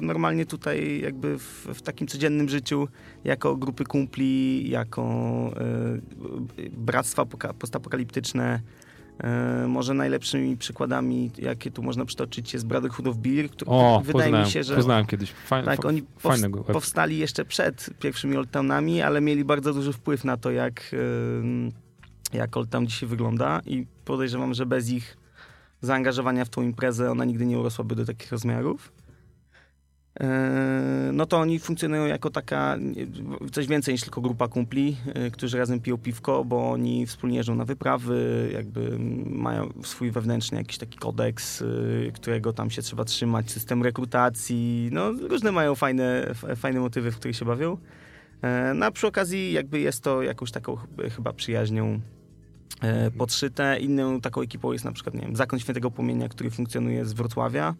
[0.01, 2.87] normalnie tutaj jakby w, w takim codziennym życiu
[3.23, 5.03] jako grupy kumpli, jako
[6.57, 8.61] e, bractwa poka- postapokaliptyczne.
[9.23, 14.23] E, może najlepszymi przykładami, jakie tu można przytoczyć, jest Brotherhood of Beer, który O, wydaje
[14.25, 15.31] poznałem, mi się, że poznałem kiedyś.
[15.31, 19.93] Faj, tak, oni fajnego powst- powstali jeszcze przed pierwszymi Old Townami, ale mieli bardzo duży
[19.93, 20.95] wpływ na to, jak,
[22.33, 25.17] jak Old Town dzisiaj wygląda i podejrzewam, że bez ich
[25.81, 28.91] zaangażowania w tą imprezę ona nigdy nie urosłaby do takich rozmiarów.
[30.19, 30.25] Yy,
[31.13, 32.77] No to oni funkcjonują jako taka
[33.51, 37.55] coś więcej niż tylko grupa kumpli, yy, którzy razem piją piwko, bo oni wspólnie jeżdżą
[37.55, 43.51] na wyprawy, jakby mają swój wewnętrzny jakiś taki kodeks, yy, którego tam się trzeba trzymać,
[43.51, 47.77] system rekrutacji, no różne mają fajne, fajne motywy, w których się bawią.
[48.75, 51.99] No a przy okazji jakby jest to jakąś taką ch- chyba przyjaźnią e,
[53.17, 53.79] podszyte.
[53.79, 57.75] Inną taką ekipą jest na przykład, nie wiem, Zakon Świętego Płomienia, który funkcjonuje z Wrocławia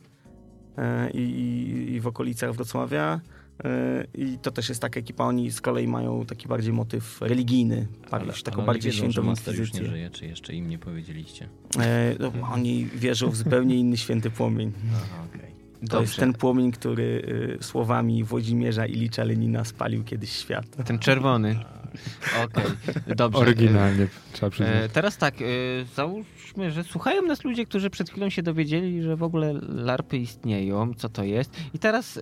[0.77, 3.21] e, i, i, i w okolicach Wrocławia.
[3.63, 7.88] E, I to też jest taka ekipa, oni z kolei mają taki bardziej motyw religijny,
[8.12, 11.49] bardziej, taką ale bardziej wiedzą, świętą już nie żyje, czy jeszcze im nie powiedzieliście?
[11.79, 14.71] E, no, oni wierzą w zupełnie inny święty płomień.
[14.95, 15.47] Aha, okej.
[15.89, 17.03] To jest ten płomień, który
[17.60, 20.65] y, słowami Włodzimierza Ilicza Lenina spalił kiedyś świat.
[20.86, 21.55] Ten czerwony.
[22.43, 22.63] Okej,
[23.15, 23.39] dobrze.
[23.39, 24.83] Oryginalnie, trzeba przyznać.
[24.83, 25.45] E, teraz tak, e,
[25.95, 30.93] załóżmy, że słuchają nas ludzie, którzy przed chwilą się dowiedzieli, że w ogóle larpy istnieją,
[30.93, 31.51] co to jest.
[31.73, 32.21] I teraz e,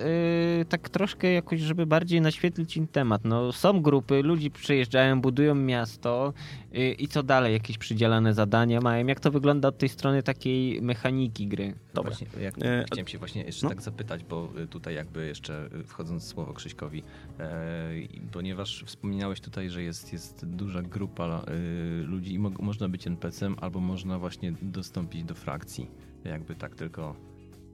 [0.69, 3.21] tak troszkę jakoś, żeby bardziej naświetlić im temat.
[3.25, 7.53] No, są grupy, ludzi przyjeżdżają, budują miasto e, i co dalej?
[7.53, 9.07] Jakieś przydzielane zadania mają?
[9.07, 11.73] Jak to wygląda od tej strony takiej mechaniki gry?
[11.93, 12.11] Dobra.
[12.11, 13.69] Właśnie, jak, E, chciałem się właśnie jeszcze no.
[13.69, 17.03] tak zapytać, bo y, tutaj jakby jeszcze y, wchodząc w słowo Krzyśkowi,
[17.39, 17.89] e,
[18.31, 23.55] ponieważ wspominałeś tutaj, że jest, jest duża grupa y, ludzi i mo można być NPC-em
[23.61, 25.87] albo można właśnie dostąpić do frakcji.
[26.23, 27.15] Jakby tak tylko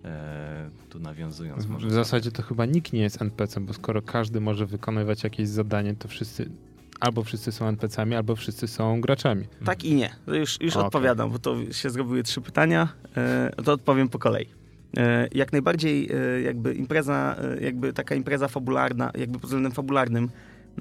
[0.06, 1.66] e, tu nawiązując.
[1.66, 5.24] W, może w zasadzie to chyba nikt nie jest NPC, bo skoro każdy może wykonywać
[5.24, 6.50] jakieś zadanie, to wszyscy
[7.02, 9.48] albo wszyscy są NPC-ami, albo wszyscy są graczami.
[9.66, 10.10] Tak i nie.
[10.28, 10.86] Już, już Okej.
[10.86, 12.88] odpowiadam, bo to się zrobiły trzy pytania.
[13.18, 14.46] E, to odpowiem po kolei.
[14.98, 20.30] E, jak najbardziej e, jakby impreza, e, jakby taka impreza fabularna, jakby pod względem fabularnym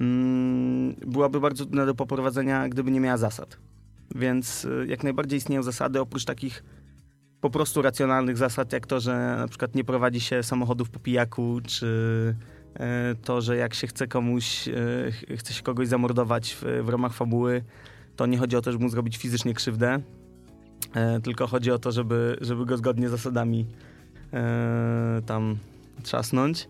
[0.01, 3.59] mm, byłaby bardzo trudna do poprowadzenia, gdyby nie miała zasad.
[4.15, 6.65] Więc e, jak najbardziej istnieją zasady, oprócz takich
[7.41, 11.61] po prostu racjonalnych zasad, jak to, że na przykład nie prowadzi się samochodów po pijaku,
[11.67, 12.35] czy
[13.25, 14.73] to, że jak się chce komuś, e,
[15.13, 17.63] ch- chce się kogoś zamordować w, w ramach fabuły,
[18.17, 20.01] to nie chodzi o to, żeby mu zrobić fizycznie krzywdę,
[20.95, 23.67] e, tylko chodzi o to, żeby, żeby go zgodnie z zasadami
[24.33, 25.57] e, tam
[26.03, 26.69] trzasnąć.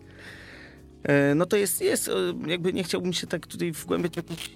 [1.03, 2.13] E, no to jest, jest, e,
[2.47, 4.51] jakby nie chciałbym się tak tutaj wgłębiać w jakieś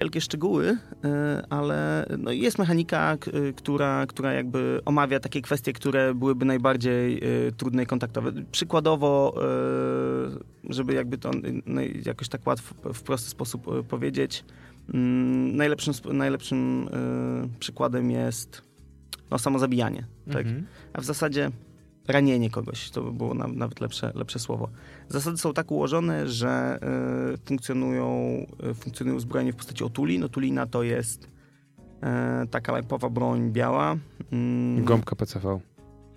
[0.00, 3.16] wielkie szczegóły, e, ale no jest mechanika,
[3.56, 8.32] która, która jakby omawia takie kwestie, które byłyby najbardziej e, trudne i kontaktowe.
[8.52, 9.34] Przykładowo,
[10.68, 11.30] e, żeby jakby to
[12.04, 14.44] jakoś tak łatwo, w prosty sposób powiedzieć,
[14.94, 16.88] mm, najlepszym, najlepszym
[17.58, 18.62] przykładem jest
[19.30, 20.06] no, samozabijanie.
[20.32, 20.46] Tak?
[20.46, 20.66] Mhm.
[20.92, 21.50] a w zasadzie
[22.12, 22.90] ranienie kogoś.
[22.90, 24.68] To by było na, nawet lepsze, lepsze słowo.
[25.08, 26.78] Zasady są tak ułożone, że
[27.34, 28.06] y, funkcjonują,
[28.70, 30.24] y, funkcjonują uzbrojenie w postaci otulin.
[30.24, 33.96] Otulina to jest y, taka lajpowa broń biała.
[34.32, 35.60] Mm, Gąbka PCV.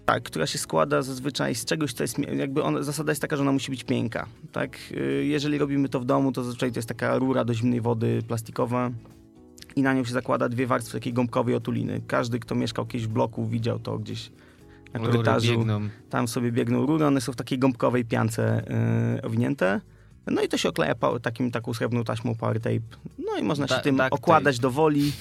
[0.05, 3.41] tak, która się składa zazwyczaj z czegoś, co jest, jakby ona, zasada jest taka, że
[3.41, 4.77] ona musi być miękka, tak?
[4.91, 8.21] Y, Jeżeli robimy to w domu, to zazwyczaj to jest taka rura do zimnej wody
[8.27, 8.91] plastikowa
[9.75, 12.01] i na nią się zakłada dwie warstwy takiej gąbkowej otuliny.
[12.07, 14.31] Każdy, kto mieszkał kiedyś w bloku, widział to gdzieś
[14.93, 15.57] na Rury korytarzu.
[15.57, 15.81] biegną.
[16.09, 18.63] Tam sobie biegną rury, one są w takiej gąbkowej piance
[19.15, 19.81] yy, owinięte.
[20.27, 22.79] No i to się okleja takim, taką srebrną taśmą power tape.
[23.19, 25.11] No i można się Da- tym duct okładać do woli.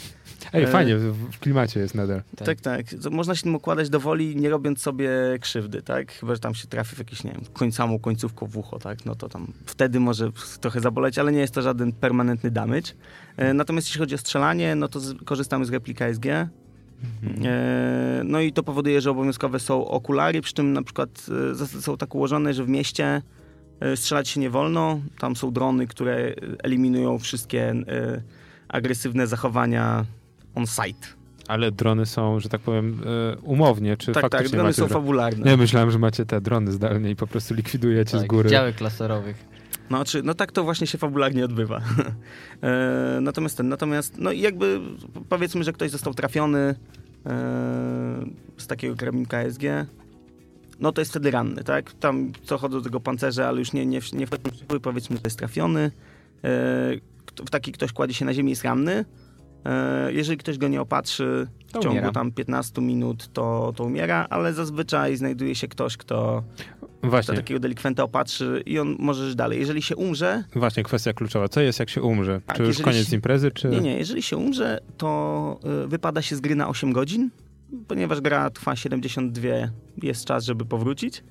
[0.53, 2.23] Ej, E, fajnie, w, klimacie jest nadal.
[2.37, 2.47] Tak.
[2.47, 2.87] Tak, tak.
[3.11, 6.13] Można się tym okładać do woli, nie robiąc sobie krzywdy, tak?
[6.13, 9.07] Chyba, że tam się trafi w jakieś, nie wiem, koń, samą końcówką w ucho, tak?
[9.07, 10.31] No to tam wtedy może
[10.61, 12.93] trochę zaboleć, ale nie jest to żaden permanentny damage.
[13.37, 16.27] E, natomiast jeśli chodzi o strzelanie, no to z, korzystamy z replika SG.
[17.45, 21.83] E, no i to powoduje, że obowiązkowe są okulary, przy czym na przykład e, zasady
[21.83, 23.23] są tak ułożone, że w mieście
[23.81, 25.01] e, strzelać się nie wolno.
[25.19, 28.23] Tam są drony, które eliminują wszystkie e,
[28.69, 30.05] agresywne zachowania
[30.55, 31.07] on site.
[31.49, 33.01] Ale drony są, że tak powiem,
[33.43, 35.51] umownie, czy Tak, tak, faktycznie drony macie są fabularne.
[35.51, 38.51] Nie, myślałem, że macie te drony zdalnie i po prostu likwidujecie z Tak, góry.
[38.51, 39.45] działek laserowych.
[39.93, 41.81] No, czy, no tak to właśnie się fabularnie odbywa.
[42.63, 44.81] e, natomiast ten, natomiast, no jakby
[45.29, 46.75] powiedzmy, że ktoś został trafiony e,
[48.57, 49.63] z takiego karabinka SG,
[50.81, 51.93] no to jest wtedy ranny, tak?
[51.93, 55.17] Tam co chodzą do tego pancerza, ale już nie, nie, nie wchodźmy w szczegóły, powiedzmy,
[55.17, 55.91] że jest trafiony.
[56.45, 56.51] E,
[57.47, 59.05] w taki ktoś kładzie się na ziemi jest ranny.
[59.65, 64.53] E, jeżeli ktoś go nie opatrzy w ciągu tam 15 minut, to, to umiera, ale
[64.53, 66.43] zazwyczaj znajduje się ktoś, kto,
[67.03, 69.61] Właśnie, takiego delikwenta opatrzy i on może żyć dalej.
[69.61, 71.49] Jeżeli się umrze, właśnie kwestia kluczowa.
[71.49, 72.41] Co jest, jak się umrze?
[72.47, 73.69] Tak, czy już koniec się- imprezy, czy...
[73.69, 77.31] nie, nie, jeżeli się umrze, to y, wypada się z gry na 8 godzin,
[77.89, 79.49] ponieważ gra trwa 72,
[80.03, 81.25] jest czas, żeby powrócić.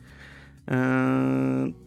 [0.68, 0.76] Yy,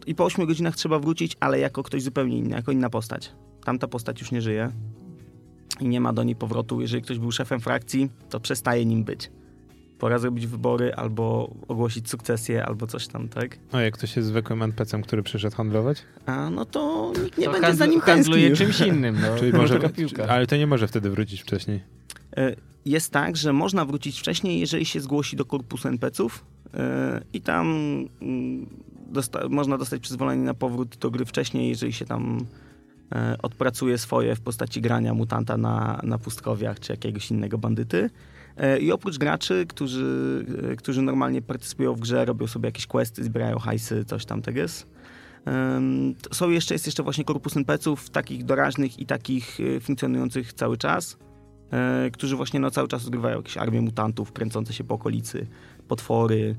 [0.06, 3.32] I po 8 godzinach trzeba wrócić, ale jako ktoś zupełnie inny, jako inna postać.
[3.64, 4.70] Tamta postać już nie żyje
[5.80, 6.80] i nie ma do niej powrotu.
[6.80, 9.30] Jeżeli ktoś był szefem frakcji, to przestaje nim być.
[9.98, 13.58] Pora zrobić wybory, albo ogłosić sukcesję, albo coś tam, tak?
[13.72, 16.02] O, jak ktoś jest zwykłym NPC-em, który przyszedł handlować?
[16.26, 18.66] A no to nikt nie To będzie handlu- za nim handluje tęsknił.
[18.74, 19.38] czymś innym, no.
[19.38, 19.80] Czyli może,
[20.28, 21.80] ale to nie może wtedy wrócić wcześniej.
[22.36, 27.40] E, Jest tak, że można wrócić wcześniej, jeżeli się zgłosi do korpusu NPC-ów e, i
[27.40, 27.66] tam
[28.22, 28.66] mm,
[29.12, 32.46] dosta- można dostać przyzwolenie na powrót do gry wcześniej, jeżeli się tam
[33.14, 38.10] e, odpracuje swoje w postaci grania mutanta na, na pustkowiach czy jakiegoś innego bandyty.
[38.56, 43.24] E, I oprócz graczy, którzy, e, którzy normalnie partycypują w grze, robią sobie jakieś questy,
[43.24, 44.94] zbierają hajsy, coś tam tak jest.
[46.32, 51.16] Są jeszcze, jest jeszcze właśnie korpus NPC-ów, takich doraźnych i takich e, funkcjonujących cały czas
[52.12, 55.46] którzy właśnie no, cały czas odgrywają jakieś armię mutantów kręcące się po okolicy,
[55.88, 56.56] potwory,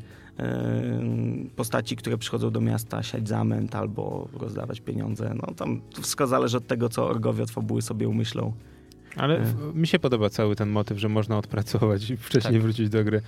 [1.55, 5.33] postaci, które przychodzą do miasta siać zamęt albo rozdawać pieniądze.
[5.33, 8.53] No tam wszystko zależy od tego, co orgowie od fabuły sobie umyślą.
[9.17, 9.45] Ale Nie.
[9.45, 12.61] w- mi się podoba cały ten motyw, że można odpracować i wcześniej Tak.
[12.61, 13.21] wrócić do gry.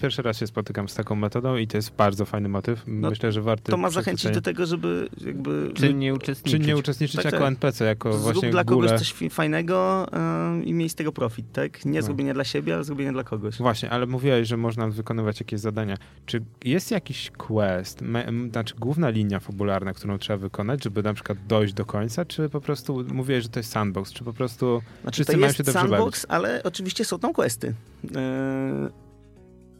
[0.00, 2.82] Pierwszy raz się spotykam z taką metodą i to jest bardzo fajny motyw.
[2.86, 6.60] Myślę, że warty No, To ma zachęcić do tego, żeby jakby Czynnie uczestniczyć.
[6.62, 7.46] Czy nie uczestniczyć Tak, jako tak.
[7.48, 11.84] NPC, jako zrób właśnie dla kogoś coś fajnego e, i mieć z tego profit, tak?
[11.84, 12.06] Nie No.
[12.06, 13.56] zrobienie dla siebie, ale zrobienie dla kogoś.
[13.58, 15.96] Właśnie, ale mówiłeś, że można wykonywać jakieś zadania.
[16.26, 21.14] Czy jest jakiś quest, me, m, znaczy główna linia fabularna, którą trzeba wykonać, żeby na
[21.14, 24.82] przykład dojść do końca, czy po prostu mówiłeś, że to jest sandbox, czy po prostu
[25.02, 27.74] Znaczy, wszyscy mają się dobrze sandbox, ale oczywiście są tam questy.
[28.16, 28.88] E,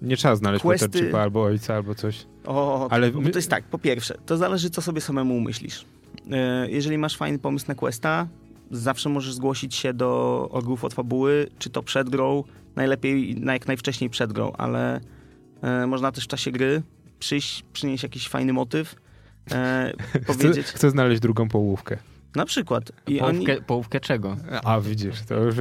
[0.03, 2.27] nie trzeba znaleźć Questy- Waterchipa albo ojca, albo coś?
[2.47, 5.85] O, Ale my- to jest tak, po pierwsze, to zależy, co sobie samemu umyślisz.
[6.31, 8.27] E, Jeżeli masz fajny pomysł na questa,
[8.71, 12.45] zawsze możesz zgłosić się do orgów od fabuły, czy to przed grą,
[12.77, 15.01] najlepiej na jak najwcześniej przed grą, ale
[15.63, 16.83] e, można też w czasie gry
[17.19, 18.95] przyjść, przynieść jakiś fajny motyw,
[19.53, 19.93] e,
[20.25, 21.99] Chcę, powiedzieć, chcę znaleźć drugą połówkę.
[22.35, 22.93] Na przykład.
[23.07, 24.37] I oni, Połówkę, połówkę czego?
[24.65, 25.55] A, widzisz, to już...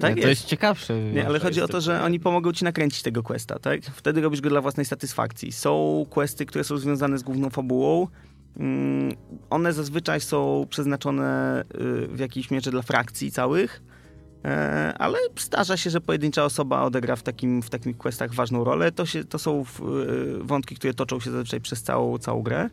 [0.00, 0.28] Tak to jest.
[0.28, 1.00] jest ciekawsze.
[1.00, 3.80] Nie, ale chodzi o to, że oni pomogą ci nakręcić tego questa, tak?
[3.82, 5.52] Wtedy robisz go dla własnej satysfakcji.
[5.52, 8.08] Są questy, które są związane z główną fabułą.
[8.56, 9.14] Mm,
[9.50, 13.82] One zazwyczaj są przeznaczone y, w jakiejś mierze dla frakcji całych,
[14.44, 18.92] e, ale zdarza się, że pojedyncza osoba odegra w takim, w takim questach ważną rolę.
[18.92, 19.64] To, się, to są y,
[20.44, 22.70] wątki, które toczą się zazwyczaj przez całą, całą grę,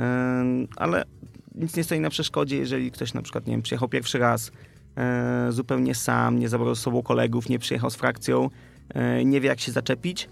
[0.00, 0.44] E,
[0.76, 1.04] ale
[1.56, 4.52] nic nie stoi na przeszkodzie, jeżeli ktoś na przykład, nie wiem, przyjechał pierwszy raz,
[4.96, 8.50] e, zupełnie sam, nie zabrał ze sobą kolegów, nie przyjechał z frakcją,
[8.88, 10.28] e, nie wie jak się zaczepić.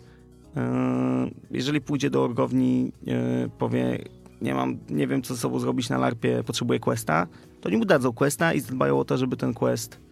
[0.56, 3.98] E, jeżeli pójdzie do orgowni, e, powie,
[4.42, 7.26] nie mam, nie wiem co ze sobą zrobić na larpie, potrzebuję questa,
[7.60, 10.03] to oni mu dadzą questa i zadbają o to, żeby ten quest...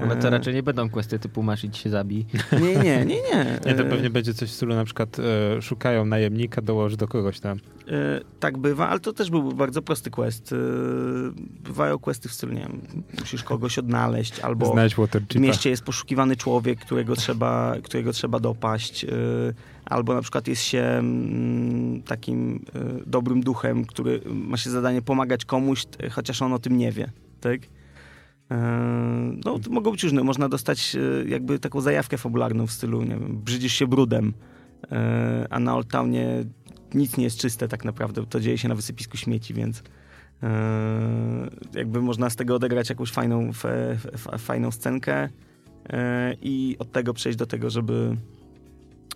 [0.00, 2.26] Ale to e, raczej nie będą questy typu masz i się zabij.
[2.62, 3.58] Nie, nie, nie, nie.
[3.66, 7.08] Nie, to E, pewnie będzie coś w stylu na przykład e, szukają najemnika, dołoży do
[7.08, 7.58] kogoś tam.
[7.88, 10.52] E, tak bywa, ale to też był bardzo prosty quest.
[10.52, 10.56] E,
[11.64, 12.80] bywają questy w stylu, nie wiem,
[13.20, 14.66] musisz kogoś odnaleźć, albo
[15.20, 19.08] w mieście jest poszukiwany człowiek, którego trzeba, którego trzeba dopaść, e,
[19.84, 25.44] albo na przykład jest się mm, takim e, dobrym duchem, który ma się zadanie pomagać
[25.44, 27.60] komuś, t- chociaż on o tym nie wie, tak?
[28.50, 29.06] E,
[29.44, 30.24] No, to mogą być różne.
[30.24, 34.32] Można dostać e, jakby taką zajawkę fabularną w stylu, nie wiem, brzydzisz się brudem,
[34.92, 36.44] e, a na Old Townie
[36.94, 38.26] nic nie jest czyste tak naprawdę.
[38.26, 39.82] To dzieje się na wysypisku śmieci, więc
[40.42, 43.50] e, jakby można z tego odegrać jakąś fajną,
[44.38, 45.28] fajną scenkę
[46.42, 48.16] i od tego przejść do tego, żeby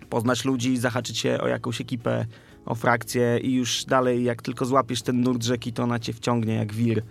[0.09, 2.25] poznać ludzi, zahaczyć się o jakąś ekipę,
[2.65, 6.55] o frakcję i już dalej, jak tylko złapiesz ten nurt rzeki, to ona cię wciągnie
[6.55, 7.01] jak wir.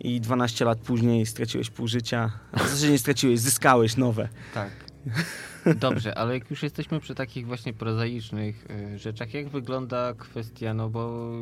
[0.00, 2.30] I 12 lat później straciłeś pół życia.
[2.52, 4.28] A w zasadzie nie straciłeś, zyskałeś nowe.
[4.54, 4.70] Tak.
[5.80, 10.90] Dobrze, ale jak już jesteśmy przy takich właśnie prozaicznych y, rzeczach, jak wygląda kwestia, no
[10.90, 11.32] bo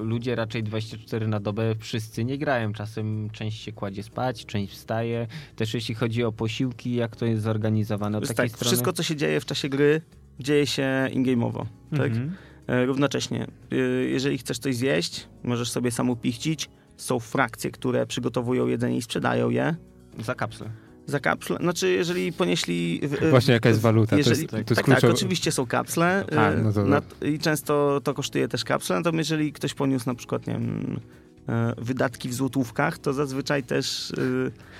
[0.00, 2.72] y, ludzie raczej 24 na dobę wszyscy nie grają.
[2.72, 5.26] Czasem część się kładzie spać, część wstaje.
[5.56, 8.68] Też jeśli chodzi o posiłki, jak to jest zorganizowane od Jest takiej tak, strony?
[8.70, 10.00] wszystko, co się dzieje w czasie gry,
[10.40, 11.66] dzieje się in-game'owo.
[11.90, 12.00] Tak?
[12.06, 12.34] Mhm.
[12.66, 13.46] E, równocześnie.
[13.72, 16.68] E, Jeżeli chcesz coś zjeść, możesz sobie sam upichcić.
[16.96, 19.74] Są frakcje, które przygotowują jedzenie i sprzedają je
[20.18, 20.70] Za kapsle.
[21.06, 21.56] za kapsle.
[21.60, 23.00] Znaczy, jeżeli ponieśli...
[23.02, 26.24] w- Właśnie jaka jest waluta, jeżeli, to jest, to jest tak, tak, oczywiście są kapsle
[26.36, 30.14] A, no to- na- i często to kosztuje też kapsle, natomiast jeżeli ktoś poniósł na
[30.14, 31.00] przykład, nie wiem,
[31.48, 34.16] e, wydatki w złotówkach, to zazwyczaj też e, To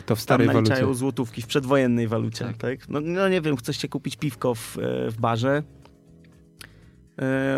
[0.04, 0.98] w tam starej naliczają walucie.
[0.98, 2.44] złotówki w przedwojennej walucie.
[2.44, 2.56] Tak.
[2.56, 2.88] Tak.
[2.88, 4.76] No, no nie wiem, chcecie kupić piwko w,
[5.10, 5.62] w barze,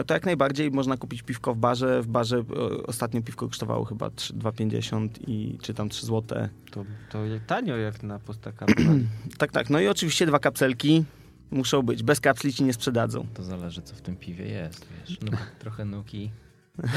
[0.06, 2.02] to jak najbardziej można kupić piwko w barze.
[2.02, 6.48] W barze e, ostatnio piwko kosztowało chyba 3 2,50 i czy tam 3 złote.
[6.70, 8.66] To, to tanio jak na pustaka.
[9.38, 9.70] Tak, tak.
[9.70, 11.04] No i oczywiście dwa kapselki
[11.50, 12.02] muszą być.
[12.02, 13.26] Bez kapsli ci nie sprzedadzą.
[13.34, 15.18] To zależy, co w tym piwie jest, wiesz.
[15.22, 16.30] No, trochę nuki.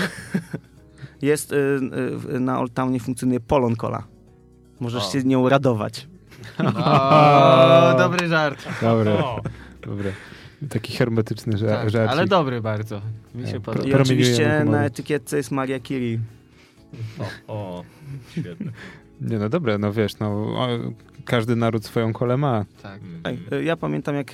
[1.22, 1.56] Jest y,
[2.36, 4.04] y, na Old Townie funkcjonuje Polon Cola.
[4.80, 5.12] Możesz O.
[5.12, 6.08] się nią radować.
[6.86, 8.68] O, dobry żart.
[8.82, 9.14] Dobra,
[9.82, 10.12] dobra.
[10.70, 12.12] Taki hermetyczny ża- Tak, żarcik.
[12.18, 13.02] ale dobry bardzo.
[13.36, 13.62] Mi się Tak.
[13.62, 13.88] podoba.
[13.90, 16.20] I oczywiście na etykietce jest Maria Curie.
[17.48, 17.84] O, o
[18.32, 18.72] świetne.
[19.22, 20.48] Nie no dobra, no wiesz, no
[21.26, 22.66] każdy naród swoją kolę ma.
[22.84, 23.02] Tak.
[23.24, 24.32] Tak, y, Ja pamiętam, jak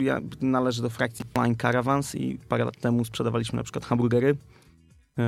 [0.00, 5.22] ja należę do frakcji Flying Caravans i parę lat temu sprzedawaliśmy na przykład hamburgery y,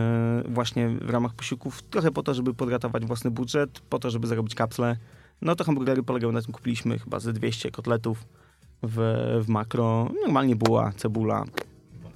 [0.49, 4.55] właśnie w ramach posiłków, trochę po to, żeby podratować własny budżet, po to, żeby zarobić
[4.55, 4.97] kapsle.
[5.43, 8.25] No to hamburgery polegały na tym, kupiliśmy chyba ze 200 kotletów
[8.83, 8.97] w,
[9.45, 10.09] w makro.
[10.23, 11.45] Normalnie była cebula.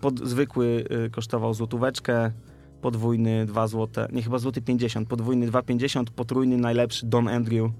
[0.00, 2.32] Pod, zwykły y, kosztował złotóweczkę,
[2.80, 7.70] podwójny 2 złote, nie chyba złoty 50, podwójny 2,50, potrójny najlepszy Don Andrew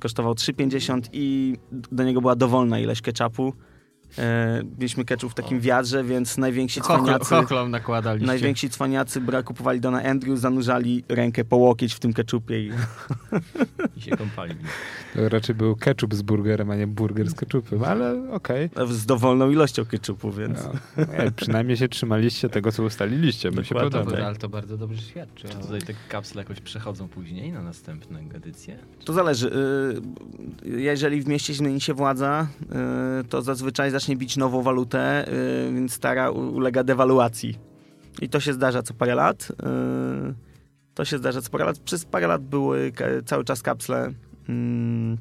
[0.00, 3.52] kosztował 3,50 i do niego była dowolna ilość ketchupu.
[4.18, 8.26] E, mieliśmy ketchup w takim wiadrze, więc najwięksi cwaniacy, chochlą nakładaliście.
[8.26, 12.70] najwięksi cwaniacy bra, kupowali Dona Andrew, zanurzali rękę po łokieć w tym ketchupie i
[13.96, 14.54] I się kąpali.
[15.14, 18.70] To raczej był ketchup z burgerem, a nie burger z ketchupem, ale okej.
[18.90, 20.58] z dowolną ilością ketchupu, więc...
[20.96, 24.10] No, nie, przynajmniej się trzymaliście tego, co ustaliliście, mi się podoba.
[24.10, 24.20] tak.
[24.20, 25.48] Ale to bardzo dobrze świadczy.
[25.48, 28.78] Czy tutaj te kapsle jakoś przechodzą później na następne edycje?
[29.04, 29.50] To zależy.
[30.66, 32.46] Y, Jeżeli w mieście zmieni się władza,
[33.20, 35.28] y, to zazwyczaj zacznie bić nową walutę,
[35.68, 37.58] y, więc stara ulega dewaluacji.
[38.22, 39.48] I to się zdarza co parę lat.
[39.50, 40.34] Y,
[40.94, 41.78] To się zdarza co parę lat.
[41.78, 42.92] Przez parę lat były
[43.26, 44.12] cały czas kapsle
[44.48, 45.18] mm,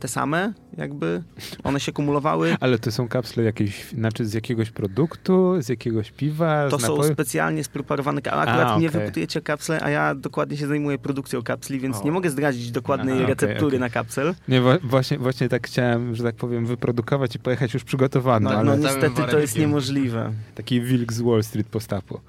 [0.00, 1.22] te same, jakby.
[1.64, 2.56] One się kumulowały.
[2.60, 7.12] Ale to są kapsle jakieś, znaczy z jakiegoś produktu, z jakiegoś piwa, To są napoju?
[7.12, 8.42] specjalnie spreparowane kapsle.
[8.42, 9.00] Akurat A, nie okej.
[9.00, 12.04] wyputujecie kapsle, a ja dokładnie się zajmuję produkcją kapsli, więc O.
[12.04, 13.80] nie mogę zdradzić dokładnej Aha, okej, receptury okej.
[13.80, 14.34] na kapsel.
[14.48, 18.76] Nie, właśnie, właśnie tak chciałem, że tak powiem, wyprodukować i pojechać już przygotowany, No, no
[18.76, 20.32] niestety to jest niemożliwe.
[20.54, 22.20] taki wilk z Wall Street postapu.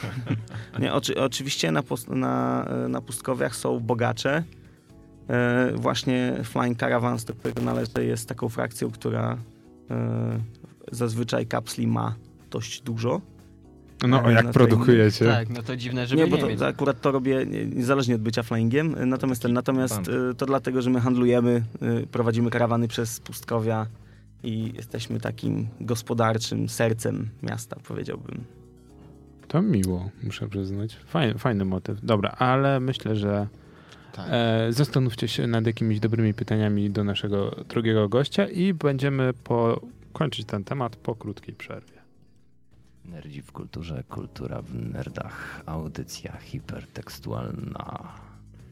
[0.80, 4.42] Nie, oczy, oczywiście na, na, e, na pustkowiach są bogacze.
[5.28, 9.38] E, właśnie Flying Caravans, do którego należę, jest taką frakcją, która
[9.90, 10.40] e,
[10.92, 12.14] zazwyczaj kapsli ma
[12.50, 13.20] dość dużo.
[14.08, 15.24] No, E, jak na produkujecie?
[15.26, 16.58] Tak, no to dziwne, żeby nie, nie, bo to, mieć.
[16.58, 18.94] to akurat to robię nie- niezależnie od bycia flyingiem.
[19.08, 20.00] Natomiast, ten, natomiast
[20.38, 21.62] to dlatego, że my handlujemy,
[22.12, 23.86] prowadzimy karawany przez pustkowia
[24.42, 28.44] i jesteśmy takim gospodarczym sercem miasta, powiedziałbym.
[29.48, 30.96] To miło, muszę przyznać.
[31.06, 32.00] Fajny, fajny motyw.
[32.04, 33.46] Dobra, ale myślę, że
[34.18, 34.26] Tak.
[34.30, 39.80] e, zastanówcie się nad jakimiś dobrymi pytaniami do naszego drugiego gościa i będziemy po,
[40.12, 41.98] kończyć ten temat po krótkiej przerwie.
[43.04, 48.14] Nerdzi w kulturze, kultura w nerdach, audycja hipertekstualna.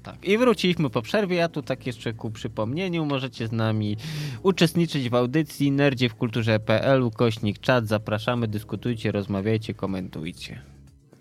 [0.03, 0.25] Tak.
[0.25, 3.97] I wróciliśmy po przerwie, a tu tak jeszcze ku przypomnieniu, możecie z nami
[4.43, 10.61] uczestniczyć w audycji Nerdzie w kulturze.pl, ukośnik czat, zapraszamy, dyskutujcie, rozmawiajcie, komentujcie.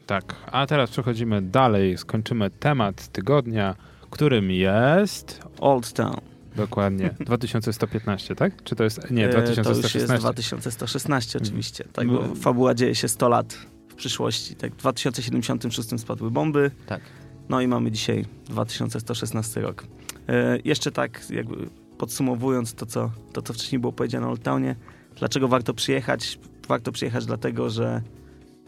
[0.06, 3.76] Tak, a teraz przechodzimy dalej, skończymy temat tygodnia,
[4.16, 6.22] którym jest Old Town.
[6.56, 8.64] dokładnie 2115, tak?
[8.64, 10.20] Czy to jest, nie, E, To już jest 2116.
[10.20, 11.84] 2116 oczywiście.
[11.94, 13.54] Tak, bo fabuła dzieje się 100 lat
[13.90, 14.56] w przyszłości.
[14.56, 17.02] Tak, w 2076 spadły bomby, Tak.
[17.50, 19.84] no i mamy dzisiaj 2116 rok.
[20.28, 24.76] E, jeszcze tak jakby podsumowując to co, to, co wcześniej było powiedziane o Old Townie,
[25.20, 26.40] dlaczego warto przyjechać?
[26.68, 28.02] Warto przyjechać dlatego, że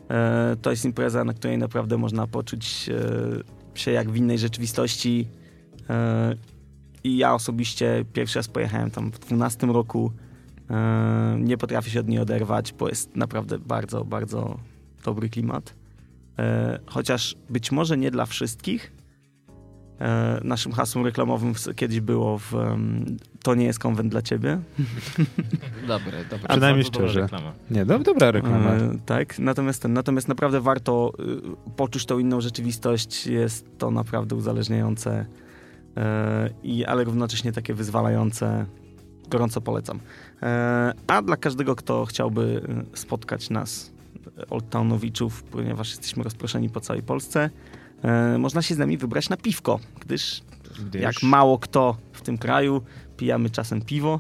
[0.10, 5.28] e, to jest impreza, na której naprawdę można poczuć e, się jak w innej rzeczywistości.
[5.90, 6.36] E,
[7.04, 10.12] I ja osobiście pierwszy raz pojechałem tam w 12 roku.
[10.70, 14.60] E, nie potrafię się od niej oderwać, bo jest naprawdę bardzo, bardzo
[15.04, 15.74] dobry klimat.
[16.40, 18.97] E, chociaż być może nie dla wszystkich.
[20.02, 22.54] E, naszym hasłem reklamowym kiedyś było w,
[23.44, 24.60] to nie jest konwent dla ciebie.
[25.88, 26.48] Dobre, dobre.
[26.50, 27.22] Przynajmniej szczerze.
[27.22, 27.54] reklama.
[27.72, 28.72] Nie, do, dobra reklama.
[28.72, 33.28] E, tak, natomiast, ten, natomiast naprawdę warto y, poczuć tą inną rzeczywistość.
[33.28, 35.26] Jest to naprawdę uzależniające,
[35.98, 38.66] e, i, ale równocześnie takie wyzwalające.
[39.30, 40.00] Gorąco polecam.
[40.42, 42.62] E, a dla każdego, kto chciałby
[42.94, 43.92] y, spotkać nas,
[44.38, 47.50] e, Old Townowiczów, ponieważ jesteśmy rozproszeni po całej Polsce,
[48.38, 50.42] można się z nami wybrać na piwko, gdyż
[50.80, 52.82] Gdyż- jak mało kto w tym kraju,
[53.18, 54.20] pijamy czasem piwo.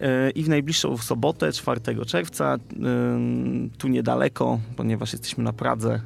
[0.00, 2.56] E, I w najbliższą sobotę, 4 czerwca,
[3.78, 6.00] tu niedaleko, ponieważ jesteśmy na Pradze, e,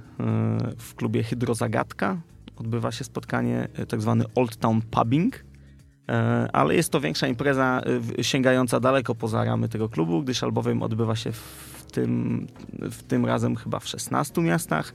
[0.79, 2.21] w klubie Hydrozagadka,
[2.57, 5.45] odbywa się spotkanie tak zwany Old Town Pubbing.
[6.53, 7.83] Ale jest to większa impreza
[8.23, 13.57] sięgająca daleko poza ramy tego klubu, gdyż albowiem odbywa się w tym, w tym razem
[13.57, 14.95] chyba w 16 miastach.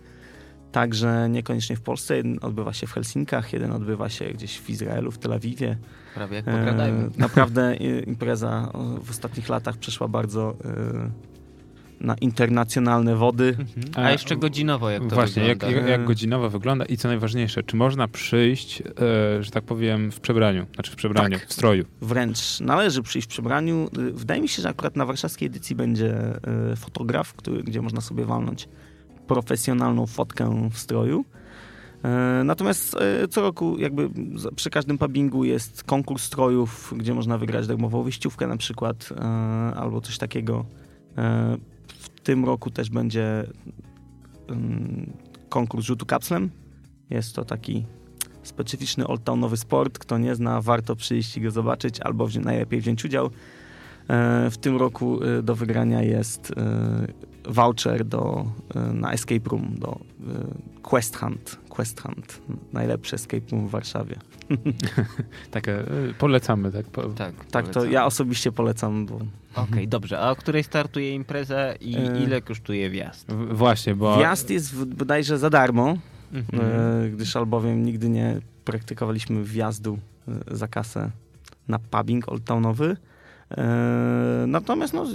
[0.73, 2.17] Także niekoniecznie w Polsce.
[2.17, 5.77] Jeden odbywa się w Helsinkach, jeden odbywa się gdzieś w Izraelu, w Tel Awiwie.
[6.15, 7.03] Prawie jak pogradajmy.
[7.03, 8.71] E, naprawdę impreza
[9.03, 13.55] w ostatnich latach przeszła bardzo e, na internacjonalne wody.
[13.59, 14.05] Mhm.
[14.05, 15.67] A jeszcze godzinowo jak to Właśnie, wygląda?
[15.67, 20.11] Jak, jak, jak godzinowo wygląda i co najważniejsze, czy można przyjść, e, że tak powiem,
[20.11, 21.47] w przebraniu, znaczy w przebraniu, tak.
[21.47, 21.85] w stroju?
[22.01, 23.89] Wręcz należy przyjść w przebraniu.
[24.13, 26.15] Wydaje mi się, że akurat na warszawskiej edycji będzie
[26.75, 28.67] fotograf, który, gdzie można sobie walnąć
[29.27, 31.25] profesjonalną fotkę w stroju.
[32.03, 34.09] E, natomiast e, co roku jakby
[34.55, 39.23] przy każdym pubbingu jest konkurs strojów, gdzie można wygrać darmową wyjściówkę na przykład e,
[39.75, 40.65] albo coś takiego.
[41.87, 43.47] W tym roku też będzie
[44.47, 45.13] mm,
[45.49, 46.49] konkurs rzutu kapslem.
[47.09, 47.85] Jest to taki
[48.43, 49.99] specyficzny oldtownowy sport.
[49.99, 53.29] Kto nie zna, warto przyjść i go zobaczyć albo najlepiej wziąć udział.
[54.51, 56.53] W tym roku do wygrania jest
[57.49, 58.45] voucher do,
[58.93, 59.99] na escape room, do
[60.83, 61.59] Quest Hunt.
[61.69, 62.41] Quest Hunt.
[62.73, 64.15] Najlepszy escape room w Warszawie.
[65.51, 65.63] tak,
[66.17, 66.85] polecamy, tak?
[66.85, 69.05] Po, tak, tak to ja osobiście polecam.
[69.05, 69.15] Bo...
[69.15, 70.19] Okej, okay, dobrze.
[70.19, 72.23] A o której startuje impreza i e...
[72.23, 73.31] ile kosztuje wjazd?
[73.31, 74.17] W, właśnie, bo...
[74.17, 75.97] Wjazd jest bodajże za darmo,
[76.33, 77.11] mhm.
[77.11, 79.99] gdyż albowiem nigdy nie praktykowaliśmy wjazdu
[80.51, 81.11] za kasę
[81.67, 82.97] na pubbing oldtownowy.
[83.57, 85.05] Eee, natomiast no,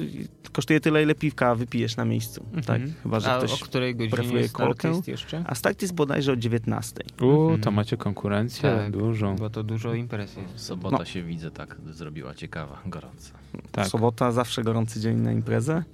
[0.52, 2.44] kosztuje tyle, ile piwka wypijesz na miejscu.
[2.44, 2.64] Mhm.
[2.64, 3.02] Tak?
[3.02, 4.88] Chyba, że A ktoś o której godzinie kolkę.
[4.88, 5.44] Jest jeszcze?
[5.46, 7.04] A start jest bodajże o 19.
[7.20, 7.60] U, mhm.
[7.60, 9.36] to macie konkurencję tak, dużą.
[9.36, 10.66] Bo to dużo imprez jest.
[10.66, 11.04] Sobota no.
[11.04, 13.32] się widzę tak zrobiła ciekawa, gorąca.
[13.72, 13.86] Tak.
[13.86, 15.84] Sobota zawsze gorący dzień na imprezę.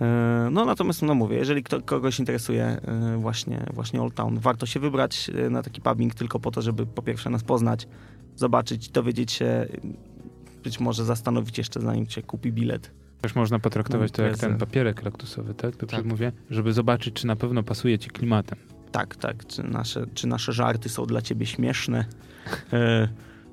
[0.00, 0.08] Eee,
[0.50, 4.80] no natomiast no mówię, jeżeli kto, kogoś interesuje e, właśnie, właśnie Old Town, warto się
[4.80, 7.88] wybrać e, na taki pubbing tylko po to, żeby po pierwsze nas poznać,
[8.36, 9.66] zobaczyć, dowiedzieć się
[10.64, 12.90] być może zastanowić jeszcze zanim się kupi bilet.
[13.20, 15.76] Też można potraktować to jak ten papierek laktusowy, tak?
[15.76, 16.06] Dobrze tak.
[16.06, 16.32] mówię?
[16.50, 18.58] Żeby zobaczyć, czy na pewno pasuje ci klimatem.
[18.92, 19.46] Tak, tak.
[19.46, 22.04] Czy nasze, czy nasze żarty są dla ciebie śmieszne?
[22.72, 23.08] E,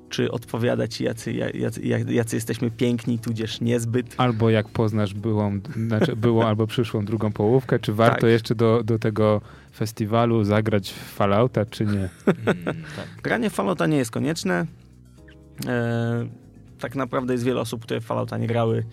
[0.08, 4.14] czy odpowiada ci, jacy, jacy, jacy jesteśmy piękni, tudzież niezbyt.
[4.16, 8.30] Albo jak poznasz byłą, znaczy byłą albo przyszłą drugą połówkę, czy warto tak.
[8.30, 9.40] jeszcze do, do tego
[9.74, 12.08] festiwalu zagrać Fallouta, czy nie?
[12.96, 13.22] Tak.
[13.22, 14.66] Granie Fallouta nie jest konieczne.
[15.66, 16.47] E,
[16.78, 18.84] tak naprawdę jest wiele osób, które w Fallouta nie grały.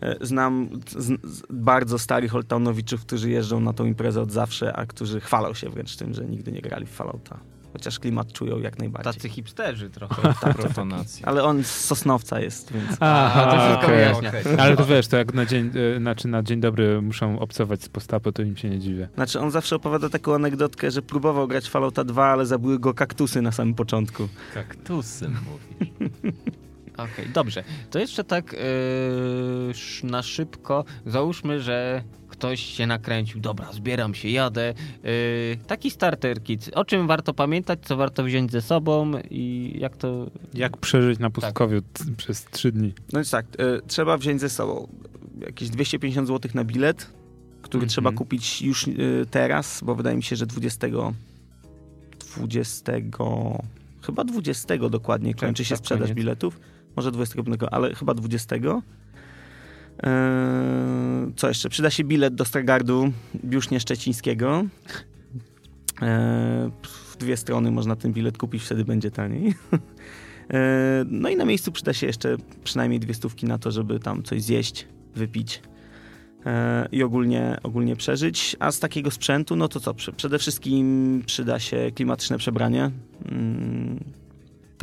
[0.00, 4.86] E, znam z, z bardzo starych oldtownowiczów, którzy jeżdżą na tą imprezę od zawsze, a
[4.86, 7.38] którzy chwalą się wręcz tym, że nigdy nie grali w Fallouta.
[7.72, 9.12] Chociaż klimat czują jak najbardziej.
[9.12, 10.22] Tacy hipsterzy trochę.
[10.40, 11.26] tak, profanacja.
[11.26, 12.96] Ale on z Sosnowca jest, więc...
[13.00, 14.42] Aha, to wszystko okay.
[14.42, 14.60] okay.
[14.62, 17.88] Ale to wiesz, to jak na dzień, e, znaczy na dzień dobry muszą obcować z
[17.88, 19.08] postapo, to im się nie dziwię.
[19.14, 23.42] Znaczy on zawsze opowiada taką anegdotkę, że próbował grać Fallouta 2, ale zabiły go kaktusy
[23.42, 24.28] na samym początku.
[24.54, 26.12] Kaktusy mówisz.
[26.94, 27.64] Okej, okay, dobrze.
[27.90, 30.84] To jeszcze tak yy, na szybko.
[31.06, 33.40] Załóżmy, że ktoś się nakręcił.
[33.40, 34.74] Dobra, zbieram się, jadę.
[35.02, 35.10] Yy,
[35.66, 36.70] taki starter kit.
[36.74, 40.26] O czym warto pamiętać, co warto wziąć ze sobą i jak to...
[40.54, 42.06] Jak przeżyć na pustkowiu tak.
[42.16, 42.92] przez trzy dni.
[43.12, 44.88] No więc tak, yy, trzeba wziąć ze sobą
[45.46, 47.10] jakieś 250 zł na bilet,
[47.62, 47.92] który mm -hmm.
[47.92, 50.86] trzeba kupić już yy, teraz, bo wydaje mi się, że 20...
[52.36, 52.92] 20...
[54.02, 56.16] Chyba 20 dokładnie kończy tak, się tak, sprzedaż koniec.
[56.16, 56.60] biletów
[56.96, 58.56] może 25, ale chyba 20.
[58.56, 58.62] Eee,
[61.36, 61.68] co jeszcze?
[61.68, 63.12] Przyda się bilet do Stargardu
[63.50, 64.64] już nie szczecińskiego.
[66.02, 69.44] Eee, w dwie strony można ten bilet kupić, wtedy będzie taniej.
[70.50, 74.22] Eee, no i na miejscu przyda się jeszcze przynajmniej dwie stówki na to, żeby tam
[74.22, 75.62] coś zjeść, wypić
[76.92, 78.56] i ogólnie, ogólnie przeżyć.
[78.58, 79.94] A z takiego sprzętu, no to co?
[80.16, 82.90] Przede wszystkim przyda się klimatyczne przebranie.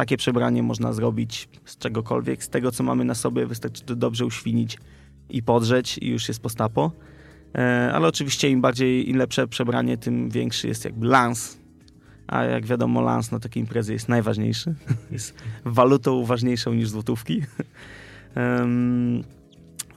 [0.01, 2.43] Takie przebranie można zrobić z czegokolwiek.
[2.43, 4.77] Z tego, co mamy na sobie, wystarczy to dobrze uświnić
[5.29, 6.91] i podrzeć i już jest postapo.
[7.55, 11.57] E, ale oczywiście im bardziej, im lepsze przebranie, tym większy jest jakby lans.
[12.27, 14.75] A jak wiadomo, lans na takiej imprezy jest najważniejszy.
[15.11, 15.35] jest
[15.65, 17.41] walutą ważniejszą niż złotówki.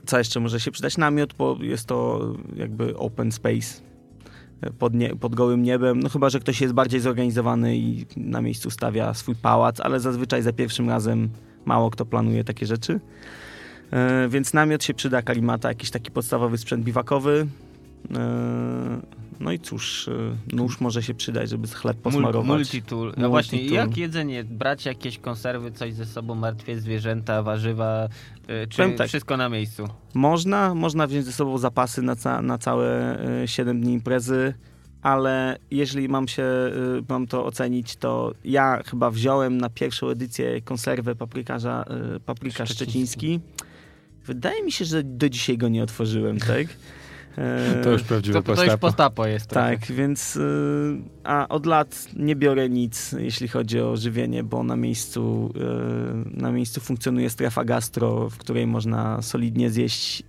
[0.05, 0.97] Co jeszcze może się przydać?
[0.97, 2.21] Namiot, bo jest to
[2.55, 3.81] jakby open space
[4.79, 8.69] pod, nie, pod gołym niebem, no chyba, że ktoś jest bardziej zorganizowany i na miejscu
[8.69, 11.29] stawia swój pałac, ale zazwyczaj za pierwszym razem
[11.65, 12.99] mało kto planuje takie rzeczy.
[13.91, 17.47] E, więc namiot się przyda, kalimata, jakiś taki podstawowy sprzęt biwakowy.
[18.15, 19.01] E,
[19.39, 22.47] No i cóż, y, nóż może się przydać, żeby chleb posmarować.
[22.47, 23.13] Multitool.
[23.17, 23.87] No właśnie, Multitool.
[23.87, 24.43] jak jedzenie?
[24.43, 28.07] Brać jakieś konserwy, coś ze sobą, martwie zwierzęta, warzywa,
[28.63, 29.07] y, czy tak.
[29.07, 29.87] wszystko na miejscu?
[30.13, 34.53] Można, można wziąć ze sobą zapasy na, ca na całe y, 7 dni imprezy,
[35.01, 40.61] ale jeżeli mam się, y, mam to ocenić, to ja chyba wziąłem na pierwszą edycję
[40.61, 43.39] konserwę paprykarza, y, paprykarz Szczeciński.
[43.39, 43.39] szczeciński.
[44.25, 46.67] Wydaje mi się, że do dzisiaj go nie otworzyłem, tak?
[47.37, 49.27] E, To już prawdziwe To, to już postapo.
[49.27, 49.47] jest.
[49.49, 49.69] trochę.
[49.77, 54.75] Tak, więc y, a od lat nie biorę nic, jeśli chodzi o żywienie, bo na
[54.75, 55.53] miejscu,
[56.35, 60.21] y, na miejscu funkcjonuje strefa gastro, w której można solidnie zjeść.
[60.21, 60.25] y,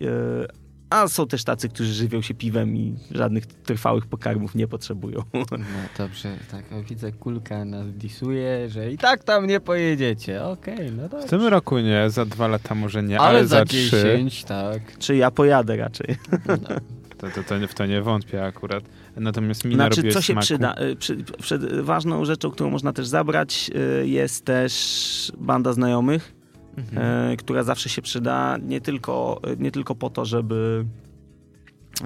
[0.90, 5.22] A są też tacy, którzy żywią się piwem i żadnych trwałych pokarmów nie potrzebują.
[5.50, 5.56] No
[5.98, 10.44] dobrze, tak, widzę kulka nas disuje, że i tak tam nie pojedziecie.
[10.44, 11.28] Okej, no W dobrze.
[11.28, 14.98] tym roku nie, za dwa lata może nie, ale, Ale za trzy 10, tak.
[14.98, 16.16] Czy ja pojadę raczej.
[16.48, 16.68] No.
[17.18, 18.84] to, to, to, w to nie wątpię akurat.
[19.16, 20.44] Natomiast mi Znaczy, co się smaku.
[20.44, 20.74] przyda?
[20.80, 23.70] Y, Przy, przed, ważną rzeczą, którą można też zabrać,
[24.02, 26.36] y, jest też banda znajomych.
[26.76, 27.32] Mhm.
[27.32, 30.84] e, która zawsze się przyda, nie tylko, nie tylko po to, żeby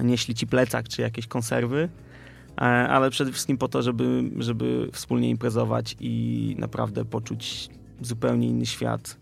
[0.03, 1.89] nieśli ci plecak czy jakieś konserwy,
[2.57, 7.69] ale przede wszystkim po to, żeby, żeby wspólnie imprezować i naprawdę poczuć
[8.01, 9.17] zupełnie inny świat.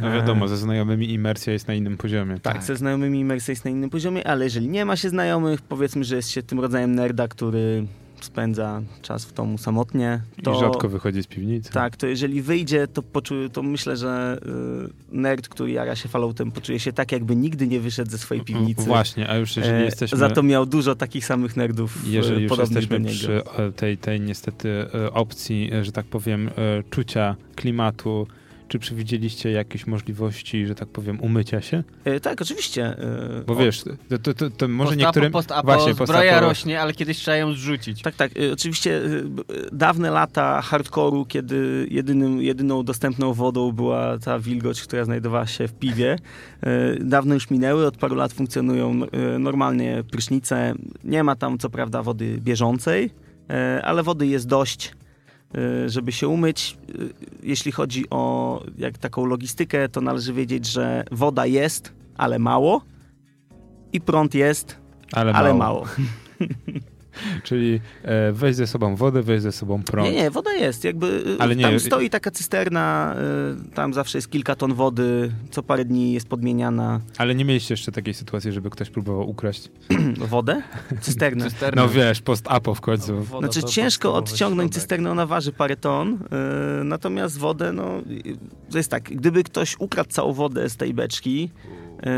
[0.00, 2.34] No wiadomo, ze znajomymi imersja jest na innym poziomie.
[2.34, 2.62] Tak, Tak.
[2.62, 6.16] ze znajomymi imersja jest na innym poziomie, ale jeżeli nie ma się znajomych, powiedzmy, że
[6.16, 7.86] jest się tym rodzajem nerda, który
[8.20, 10.56] spędza czas w domu samotnie, to...
[10.56, 11.72] I rzadko wychodzi z piwnicy.
[11.72, 14.38] Tak, to jeżeli wyjdzie, to, poczu- to myślę, że
[15.12, 18.44] y, nerd, który jara się Falloutem, poczuje się tak, jakby nigdy nie wyszedł ze swojej
[18.44, 18.82] piwnicy.
[18.82, 20.18] Właśnie, a już jeżeli E, jesteśmy...
[20.18, 23.44] Za to miał dużo takich samych nerdów Jeżeli e, już podobnych do jesteśmy niego.
[23.52, 26.50] przy e, tej, tej niestety e, opcji, e, że tak powiem, e,
[26.90, 28.26] czucia klimatu,
[28.72, 31.82] czy przewidzieliście jakieś możliwości, że tak powiem, umycia się?
[32.04, 32.84] E, tak, oczywiście.
[32.86, 35.32] e, Bo wiesz, to, to, to, to może niektórym...
[35.32, 38.02] Postapo, właśnie, zbroja postapo- rośnie, ale kiedyś trzeba ją zrzucić.
[38.02, 38.30] Tak, tak.
[38.36, 39.00] e, Oczywiście
[39.72, 45.74] dawne lata hardkoru, kiedy jedynym, jedyną dostępną wodą była ta wilgoć, która znajdowała się w
[45.74, 46.18] piwie,
[47.00, 47.86] dawno już minęły.
[47.86, 49.00] Od paru lat funkcjonują
[49.38, 50.74] normalnie prysznice.
[51.04, 53.10] Nie ma tam co prawda wody bieżącej,
[53.82, 54.92] ale wody jest dość,
[55.86, 56.78] żeby się umyć.
[56.88, 56.92] E,
[57.42, 62.82] Jeśli chodzi o jak taką logistykę, to należy wiedzieć, że woda jest, ale mało
[63.92, 64.76] i prąd jest,
[65.12, 65.84] Ale, ale mało.
[65.84, 65.86] mało.
[67.42, 70.08] Czyli e, weź ze sobą wodę, weź ze sobą prąd.
[70.10, 70.84] Nie, nie, woda jest.
[70.84, 73.16] Jakby y, Ale nie- tam stoi taka cysterna,
[73.68, 77.72] y, tam zawsze jest kilka ton wody, co parę dni jest podmieniana Ale nie mieliście
[77.72, 79.68] jeszcze takiej sytuacji, żeby ktoś próbował ukraść?
[80.18, 80.62] wodę,
[81.00, 81.44] cysternę.
[81.50, 81.82] Cysterna.
[81.82, 83.22] No wiesz, post-apo w końcu.
[83.22, 84.74] Woda Znaczy ciężko odciągnąć środek.
[84.74, 86.14] cysternę, ona waży parę ton,
[86.80, 88.36] y, natomiast wodę, no y,
[88.70, 91.50] to jest tak, gdyby ktoś ukradł całą wodę z tej beczki,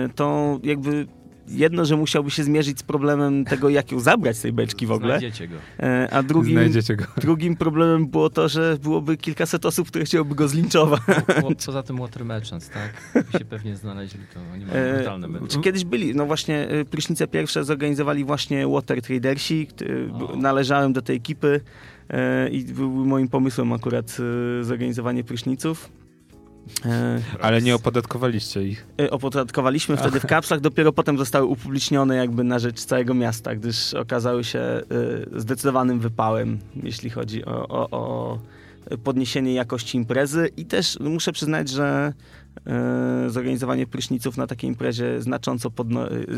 [0.07, 1.07] y, to jakby
[1.49, 4.93] jedno, że musiałby się zmierzyć z problemem tego, jak ją zabrać z tej beczki w
[4.93, 5.57] ogóle, Znajdziecie go.
[5.57, 7.05] y, a drugim, Znajdziecie go.
[7.17, 11.01] drugim problemem było to, że byłoby kilkaset osób, które chciałoby go zlinczować.
[11.41, 13.25] Po- Poza tym Water Merchants, tak?
[13.33, 15.49] By się pewnie znaleźli, to oni mają E, brutalne medy.
[15.49, 19.69] Czy kiedyś byli, no właśnie y, prysznice pierwsze zorganizowali właśnie Water Tradersi,
[20.13, 20.37] O.
[20.37, 21.61] należałem do tej ekipy
[22.11, 24.17] e, i był moim pomysłem akurat
[24.63, 25.89] zorganizowanie pryszniców.
[26.87, 28.87] E, Ale nie opodatkowaliście ich.
[29.01, 33.95] y, Opodatkowaliśmy wtedy w kapslach, dopiero potem zostały upublicznione jakby na rzecz całego miasta, gdyż
[33.95, 34.61] okazały się
[35.35, 38.39] y, zdecydowanym wypałem, jeśli chodzi o, o, o
[39.05, 42.13] podniesienie jakości imprezy i też muszę przyznać, że
[43.29, 45.71] zorganizowanie pryszniców na takiej imprezie znacząco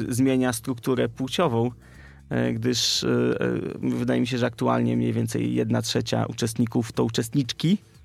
[0.08, 1.70] zmienia strukturę płciową,
[2.54, 3.06] gdyż
[3.80, 7.95] wydaje mi się, że aktualnie mniej więcej jedna trzecia uczestników to uczestniczki, e.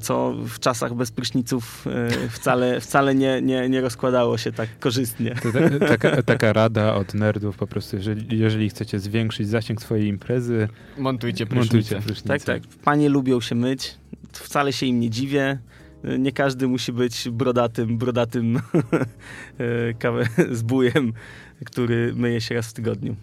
[0.00, 5.34] co w czasach bez pryszniców e, wcale, wcale nie, nie, nie rozkładało się tak korzystnie.
[5.42, 10.06] To ta, taka, taka rada od nerdów po prostu, jeżeli, jeżeli chcecie zwiększyć zasięg swojej
[10.06, 10.68] imprezy,
[10.98, 12.00] Montujcie montujcie prysznicę.
[12.06, 12.28] prysznicę.
[12.28, 12.62] Tak, tak.
[12.84, 13.94] Panie lubią się myć.
[14.32, 15.58] Wcale się im nie dziwię.
[16.18, 18.56] Nie każdy musi być brodatym, brodatym
[19.58, 21.12] e, kawę z bujem,
[21.64, 23.16] który myje się raz w tygodniu.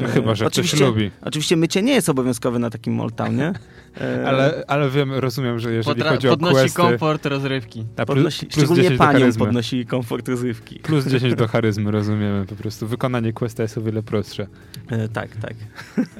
[0.00, 1.10] No, chyba, że ktoś oczywiście, lubi.
[1.22, 3.52] Oczywiście mycie nie jest obowiązkowe na takim Moltownie.
[4.00, 6.76] E, Ale, ale wiem, rozumiem, że jeżeli Podra- chodzi o podnosi questy...
[6.76, 7.80] komfort rozrywki.
[7.96, 10.78] A plus, podnosi, plus szczególnie 10 do paniom podnosi komfort rozrywki.
[10.78, 12.86] Plus 10 do charyzmy, rozumiemy po prostu.
[12.86, 14.46] Wykonanie questa jest o wiele prostsze.
[14.90, 15.54] E, tak, tak.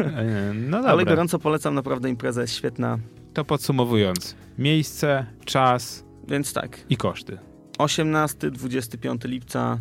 [0.01, 2.99] E, No Ale dobra, gorąco polecam, naprawdę impreza jest świetna.
[3.35, 4.35] to podsumowując.
[4.59, 7.39] Miejsce, czas Więc tak, i koszty.
[7.79, 9.79] 18-25 lipca.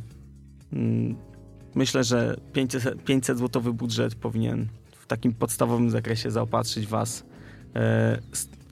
[1.76, 7.24] Myślę, że 500, 500 złotowy budżet powinien w takim podstawowym zakresie zaopatrzyć Was.
[7.76, 8.20] E,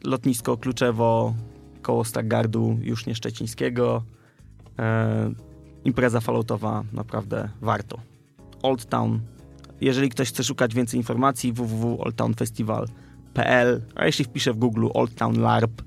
[0.03, 1.33] Lotnisko Kluczewo
[1.81, 4.03] koło Stargardu, już nie Szczecińskiego.
[4.79, 5.33] E,
[5.85, 7.99] Impreza falloutowa naprawdę warto.
[8.63, 9.19] Old Town
[9.81, 15.81] jeżeli ktoś chce szukać więcej informacji, www.oldtownfestival.pl, a jeśli wpisze w Google Old Town LARP,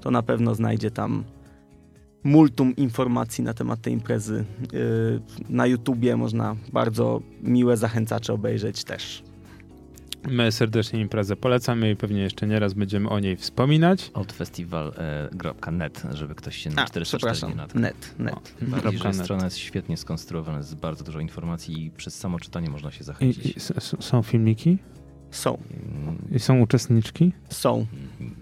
[0.00, 1.24] to na pewno znajdzie tam
[2.26, 4.44] multum informacji na temat tej imprezy.
[4.72, 9.22] Yy, Na YouTubie można bardzo miłe zachęcacze obejrzeć też.
[10.30, 14.10] My serdecznie imprezę polecamy i pewnie jeszcze nieraz będziemy o niej wspominać.
[14.14, 17.82] Oldfestival.net, żeby ktoś się na A, 404 przepraszam, nie natknął.
[17.82, 18.94] net, net.
[18.98, 19.16] Że net.
[19.16, 23.04] strona jest świetnie skonstruowana, jest bardzo dużo informacji i przez samo czytanie można się I,
[23.04, 23.46] zachęcić.
[23.46, 24.78] i, s- są filmiki?
[25.36, 25.58] Są,
[26.32, 27.32] I są uczestniczki?
[27.50, 27.86] są.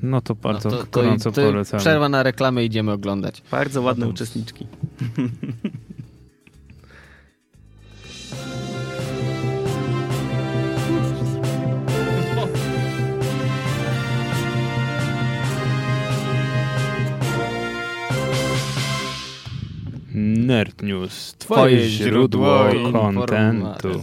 [0.03, 1.80] No to bardzo no to, to, gorąco to polecamy.
[1.80, 3.42] przerwa na reklamę, idziemy oglądać.
[3.51, 4.66] Bardzo ładne to- uczestniczki.
[20.47, 21.34] Nerd News.
[21.38, 24.03] Twoje, źródło kontentu.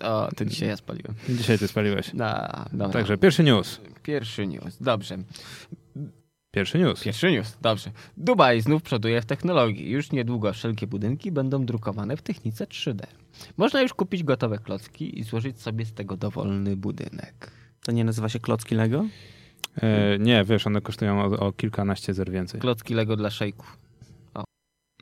[0.00, 1.14] O, to dzisiaj ja spaliłem.
[1.28, 2.10] Dzisiaj ty spaliłeś.
[2.14, 2.88] Da, dobra.
[2.88, 3.80] Także pierwszy news.
[4.02, 4.76] Pierwszy news.
[4.80, 5.18] Dobrze.
[6.50, 7.04] Pierwszy news.
[7.04, 7.56] Pierwszy news.
[7.62, 7.90] Dobrze.
[8.16, 9.90] Dubaj znów przoduje w technologii.
[9.90, 13.02] Już niedługo wszelkie budynki będą drukowane w technice 3D.
[13.56, 17.50] Można już kupić gotowe klocki i złożyć sobie z tego dowolny budynek.
[17.84, 19.04] To nie nazywa się klocki Lego?
[19.82, 22.60] E, nie, wiesz, one kosztują o, o kilkanaście zer więcej.
[22.60, 23.78] Klocki Lego dla szejków.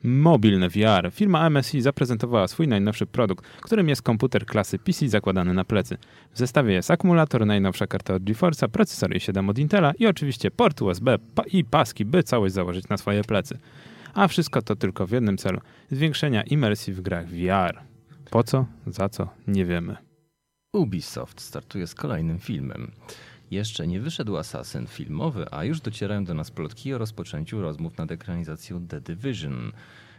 [0.03, 1.11] Mobilne VR.
[1.11, 5.97] Firma MSI zaprezentowała swój najnowszy produkt, którym jest komputer klasy PC zakładany na plecy.
[6.33, 10.81] W zestawie jest akumulator, najnowsza karta od GeForce'a, procesor i7 od Intela i oczywiście port
[10.81, 11.17] USB
[11.53, 13.59] i paski, by całość założyć na swoje plecy.
[14.13, 15.59] A wszystko to tylko w jednym celu
[15.91, 17.79] zwiększenia imersji w grach VR.
[18.29, 18.65] Po co?
[18.87, 19.29] Za co?
[19.47, 19.95] Nie wiemy.
[20.73, 22.91] Ubisoft startuje z kolejnym filmem.
[23.51, 28.11] Jeszcze nie wyszedł Assassin filmowy, a już docierają do nas plotki o rozpoczęciu rozmów nad
[28.11, 29.71] ekranizacją The Division.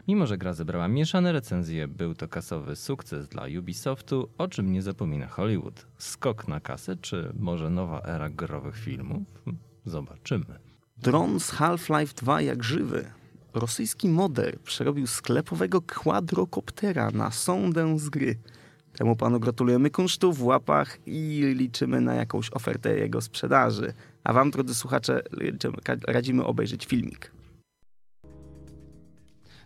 [0.09, 4.83] Mimo, że gra zebrała mieszane recenzje, był to kasowy sukces dla Ubisoftu, o czym nie
[4.83, 5.87] zapomina Hollywood.
[5.99, 9.23] Skok na kasę, czy może nowa era growych filmów?
[9.45, 10.59] Hm, Zobaczymy.
[10.99, 13.11] Dron z Half-Life 2 jak żywy.
[13.55, 18.39] Rosyjski moder przerobił sklepowego kwadrokoptera na sondę z gry.
[18.99, 23.93] Temu panu gratulujemy kunsztu w łapach i liczymy na jakąś ofertę jego sprzedaży.
[24.25, 25.79] A wam, drodzy słuchacze, liczymy-
[26.09, 27.33] radzimy obejrzeć filmik.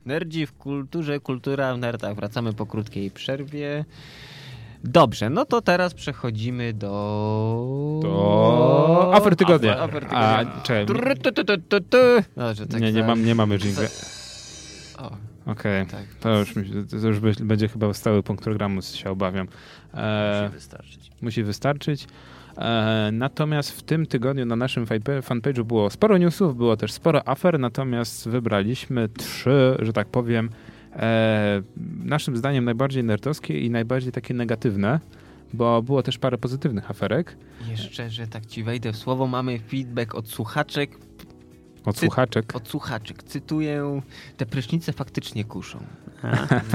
[0.05, 2.17] Nerdzi w kulturze, kultura w nerdach.
[2.17, 3.85] Wracamy po krótkiej przerwie.
[4.85, 6.91] Dobrze, no to teraz przechodzimy do...
[8.03, 9.79] To afer tygodnia.
[9.79, 10.63] Afer, afer A, tygodnia.
[10.63, 10.87] czekaj.
[12.37, 13.89] Dobrze, tak nie, nie, mam, nie mamy jingle.
[15.47, 16.05] Okej, tak.
[16.21, 16.55] to już,
[16.91, 19.49] to już będzie chyba stały punkt programu, się obawiam.
[19.95, 21.11] E, Musi wystarczyć.
[21.23, 22.07] musi wystarczyć.
[22.59, 27.29] E, natomiast w tym tygodniu na naszym fanpa- fanpage'u było sporo newsów, było też sporo
[27.29, 30.51] afer, natomiast wybraliśmy trzy, że tak powiem,
[30.97, 31.63] e,
[32.05, 35.01] naszym zdaniem najbardziej nerdowskie i najbardziej takie negatywne,
[35.53, 37.37] bo było też parę pozytywnych aferek
[37.71, 40.91] Jeszcze, że tak ci wejdę w słowo, mamy feedback od słuchaczek.
[41.85, 42.57] Od słuchaczek.
[42.57, 43.23] Od słuchaczek.
[43.23, 44.01] Cytuję,
[44.37, 45.79] te prysznice faktycznie kuszą.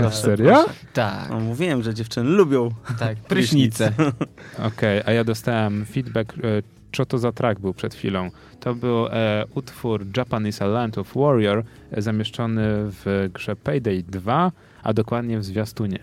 [0.05, 0.65] A, serio?
[0.93, 2.71] Tak, No, mówiłem, że dziewczyny lubią.
[2.99, 3.93] tak, prysznice.
[4.67, 6.39] Okej, a ja dostałem feedback, e,
[6.93, 8.31] co to za track był przed chwilą.
[8.59, 14.51] To był e, utwór Japanese A Land of Warrior, e, zamieszczony w grze Payday 2,
[14.83, 15.99] a dokładnie w zwiastunie.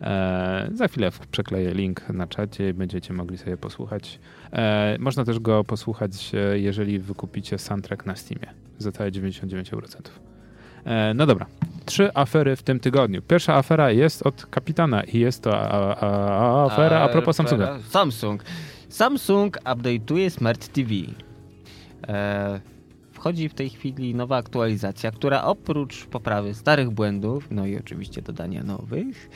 [0.00, 4.18] E, za chwilę przekleję link na czacie i będziecie mogli sobie posłuchać.
[4.52, 10.10] E, można też go posłuchać, e, jeżeli wykupicie soundtrack na Steamie za całe 99%.
[10.84, 11.46] E, no dobra,
[11.84, 13.22] trzy afery w tym tygodniu.
[13.22, 17.78] Pierwsza afera jest od kapitana i jest to a, a, a, afera a propos Samsunga.
[17.88, 18.44] Samsung.
[18.88, 20.90] Samsung update'uje Smart TV.
[22.08, 22.60] E,
[23.18, 28.62] wchodzi w tej chwili nowa aktualizacja, która oprócz poprawy starych błędów, no i oczywiście dodania
[28.62, 29.30] nowych,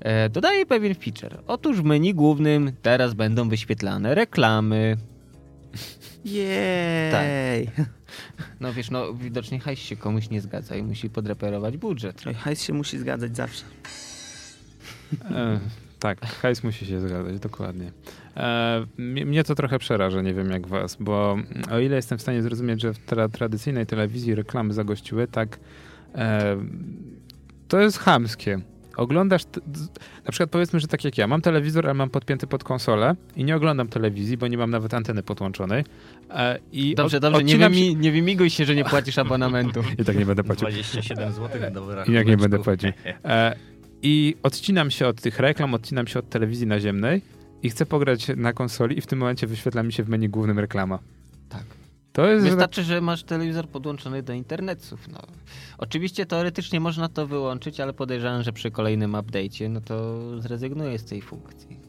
[0.00, 1.42] e, dodaje pewien feature.
[1.46, 4.96] Otóż w menu głównym teraz będą wyświetlane reklamy.
[6.24, 7.66] Jej!
[7.66, 7.86] Tak.
[8.60, 12.24] No wiesz, no widocznie hajs się komuś nie zgadza i musi podreperować budżet.
[12.36, 13.64] Hajs się musi zgadzać zawsze.
[15.98, 17.92] Tak, hajs musi się zgadzać, dokładnie.
[18.36, 21.36] E, mnie to trochę przeraża, nie wiem jak was, bo
[21.70, 25.58] o ile jestem w stanie zrozumieć, że w tra tradycyjnej telewizji reklamy zagościły, tak
[26.14, 26.56] e,
[27.68, 28.60] to jest chamskie.
[28.96, 29.42] Oglądasz,
[30.24, 33.44] na przykład powiedzmy, że tak jak ja, mam telewizor, ale mam podpięty pod konsolę i
[33.44, 35.84] nie oglądam telewizji, bo nie mam nawet anteny podłączonej.
[36.30, 39.18] E, i Dobrze, od- dobrze, nie, odcinam się- wymi, nie wymiguj się, że nie płacisz
[39.18, 39.80] abonamentu.
[39.98, 40.68] I tak nie będę płacił.
[40.68, 42.90] 27 zł do I jak nie będę płacił.
[43.24, 43.56] E,
[44.02, 47.22] I odcinam się od tych reklam, odcinam się od telewizji naziemnej
[47.62, 50.58] i chcę pograć na konsoli i w tym momencie wyświetla mi się w menu głównym
[50.58, 50.98] reklama.
[51.48, 51.64] Tak.
[52.12, 52.46] To jest...
[52.46, 55.08] Wystarczy, że masz telewizor podłączony do internetów.
[55.08, 55.22] No.
[55.78, 61.04] Oczywiście teoretycznie można to wyłączyć, ale podejrzewam, że przy kolejnym update'cie no to zrezygnuję z
[61.04, 61.80] tej funkcji.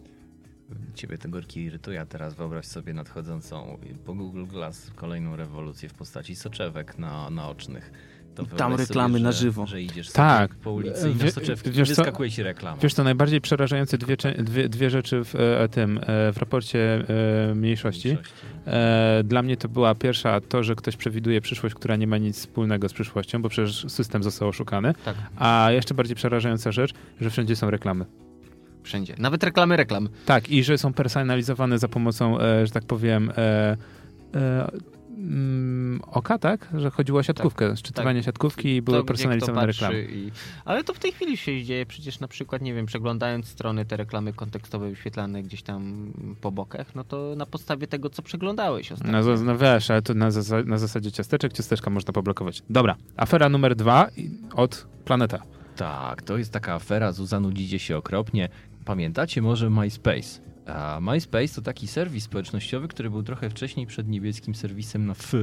[0.95, 5.93] ciebie te górki irytuje, a teraz wyobraź sobie nadchodzącą po Google Glass kolejną rewolucję w
[5.93, 7.91] postaci soczewek na, naocznych.
[8.37, 9.65] To Tam reklamy sobie, na że, żywo.
[9.67, 10.55] Że idziesz Tak.
[10.55, 11.95] po ulicy i Wie- na soczewki wiesz co?
[11.95, 12.77] wyskakuje ci reklama.
[12.81, 16.01] Wiesz to najbardziej przerażające dwie, dwie, dwie rzeczy w e, tym, e,
[16.33, 17.03] w raporcie
[17.49, 18.17] e, mniejszości.
[18.67, 22.37] E, Dla mnie to była pierwsza to, że ktoś przewiduje przyszłość, która nie ma nic
[22.39, 24.93] wspólnego z przyszłością, bo przecież system został oszukany.
[25.05, 28.05] Tak, A jeszcze bardziej przerażająca rzecz, że wszędzie są reklamy.
[28.83, 29.15] wszędzie.
[29.17, 30.09] Nawet reklamy reklam.
[30.25, 33.77] Tak, i że są personalizowane za pomocą, e, że tak powiem, e,
[34.35, 34.71] e,
[35.17, 36.67] mm, oka, tak?
[36.77, 40.07] Że chodziło o siatkówkę, szczytywanie siatkówki i były To, personalizowane reklamy.
[40.11, 40.31] I...
[40.65, 43.97] Ale to w tej chwili się dzieje przecież na przykład, nie wiem, przeglądając strony, te
[43.97, 46.11] reklamy kontekstowe wyświetlane gdzieś tam
[46.41, 49.21] po bokach, no to na podstawie tego, co przeglądałeś ostatnio.
[49.21, 52.63] No, no wiesz, ale to na, zasa- na zasadzie ciasteczek, ciasteczka można poblokować.
[52.69, 54.07] Dobra, afera numer dwa
[54.55, 55.43] od Planeta.
[55.75, 58.49] Tak, to jest taka afera, zanudzicie się okropnie.
[58.85, 60.41] Pamiętacie może MySpace?
[60.67, 65.33] A MySpace to taki serwis społecznościowy, który był trochę wcześniej przed niebieskim serwisem na F.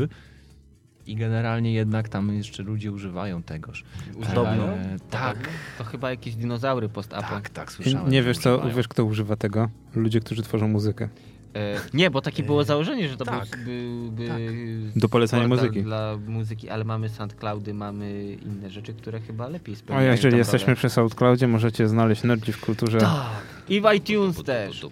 [1.06, 3.84] I generalnie jednak tam jeszcze ludzie używają tegoż.
[4.16, 4.62] Używają?
[4.62, 5.48] E, tak,
[5.78, 7.28] To chyba jakieś dinozaury post-apo.
[7.28, 8.10] tak, tak, I słyszałem.
[8.10, 9.68] nie wiesz, co, wiesz, kto używa tego?
[9.94, 11.08] Ludzie, którzy tworzą muzykę.
[11.54, 13.48] E, nie, bo takie było założenie, że to tak.
[13.64, 15.82] był, by, by Do polecania muzyki.
[15.82, 20.38] dla muzyki, ale mamy SoundCloudy, mamy inne rzeczy, które chyba lepiej O, spełniają jeżeli tą
[20.38, 20.76] jesteśmy rolę.
[20.76, 22.98] przy SoundCloudzie, możecie znaleźć nerdzi w kulturze.
[22.98, 23.26] Tak.
[23.68, 24.86] I w iTunes też.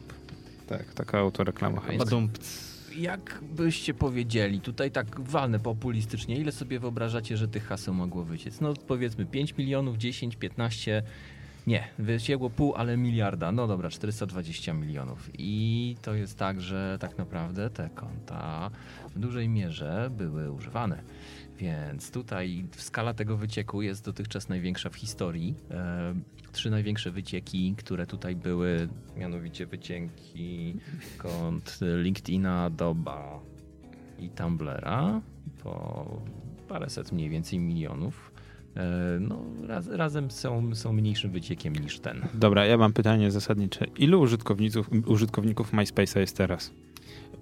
[0.79, 1.81] Tak, taka autoreklama.
[1.81, 2.29] Więc- Badum.
[2.97, 8.61] Jak byście powiedzieli, tutaj tak walnę populistycznie, ile sobie wyobrażacie, że tych haseł mogło wyciec?
[8.61, 11.03] No powiedzmy 5 milionów, 10, 15,
[11.67, 15.31] nie, wyciekło pół, ale miliarda, no dobra, 420 milionów.
[15.39, 18.71] I to jest tak, że tak naprawdę te konta
[19.15, 21.03] w dużej mierze były używane.
[21.59, 25.55] Więc tutaj skala tego wycieku jest dotychczas największa w historii.
[26.53, 30.75] Trzy największe wycieki, które tutaj były, mianowicie wycieki
[31.19, 33.41] kont LinkedIna, Doba
[34.19, 35.21] i Tumblera
[35.63, 36.07] po
[36.69, 38.33] paręset mniej więcej milionów.
[38.77, 42.23] E, No, raz, razem są, są mniejszym wyciekiem niż ten.
[42.35, 43.85] Dobra, ja mam pytanie zasadnicze.
[43.99, 46.71] Ilu użytkowników, użytkowników MySpace'a jest teraz?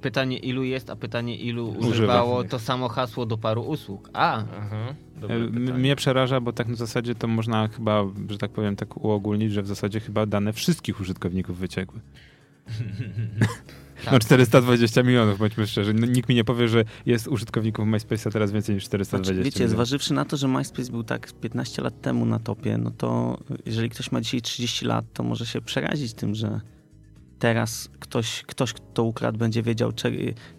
[0.00, 1.86] Pytanie ilu jest, a pytanie ilu Używa.
[1.88, 4.10] używało to samo hasło do paru usług.
[4.12, 4.94] A, Aha,
[5.28, 5.38] E,
[5.78, 9.62] Mnie przeraża, bo tak na zasadzie to można chyba, że tak powiem, tak uogólnić, że
[9.62, 12.00] w zasadzie chyba dane wszystkich użytkowników wyciekły.
[14.12, 15.94] No 420 milionów, bądźmy szczerzy.
[15.94, 19.56] No, nikt mi nie powie, że jest użytkowników MySpace'a teraz więcej niż 420 Znaczy, wiecie,
[19.58, 19.70] milionów.
[19.76, 23.90] zważywszy na to, że MySpace był tak 15 lat temu na topie, no to jeżeli
[23.90, 26.60] ktoś ma dzisiaj 30 lat, to może się przerazić tym, że
[27.40, 30.10] teraz ktoś, ktoś kto ukradł, będzie wiedział, cze-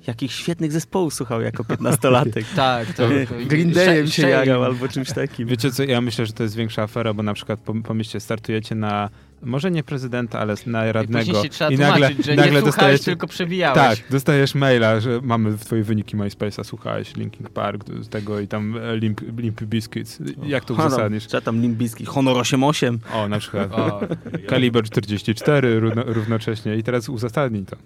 [0.08, 2.44] jakich świetnych zespołów słuchał jako 15-latek.
[2.56, 5.48] tak, to, to Green Day'em się jarał albo czymś takim.
[5.48, 8.76] Wiecie co, ja myślę, że to jest większa afera, bo na przykład pom- pomyślcie, startujecie
[8.76, 9.10] na,
[9.44, 12.52] może nie prezydenta, ale na I radnego później się trzeba i nagle, tłumaczyć, że nagle
[12.52, 13.06] nie dostajecie...
[13.06, 14.00] tylko przebijałeś.
[14.00, 18.78] Tak, dostajesz maila, że mamy twoje wyniki MySpace'a, słuchałeś Linkin Park z tego i tam
[18.78, 20.20] e, Limp, Limp Bizkits.
[20.44, 21.28] Jak to uzasadnisz?
[21.28, 23.00] Czy tam Limbiski, Honor 88.
[23.14, 24.02] O, na przykład O,
[24.50, 27.78] kaliber 44 równo, równocześnie i teraz uzasadnij to.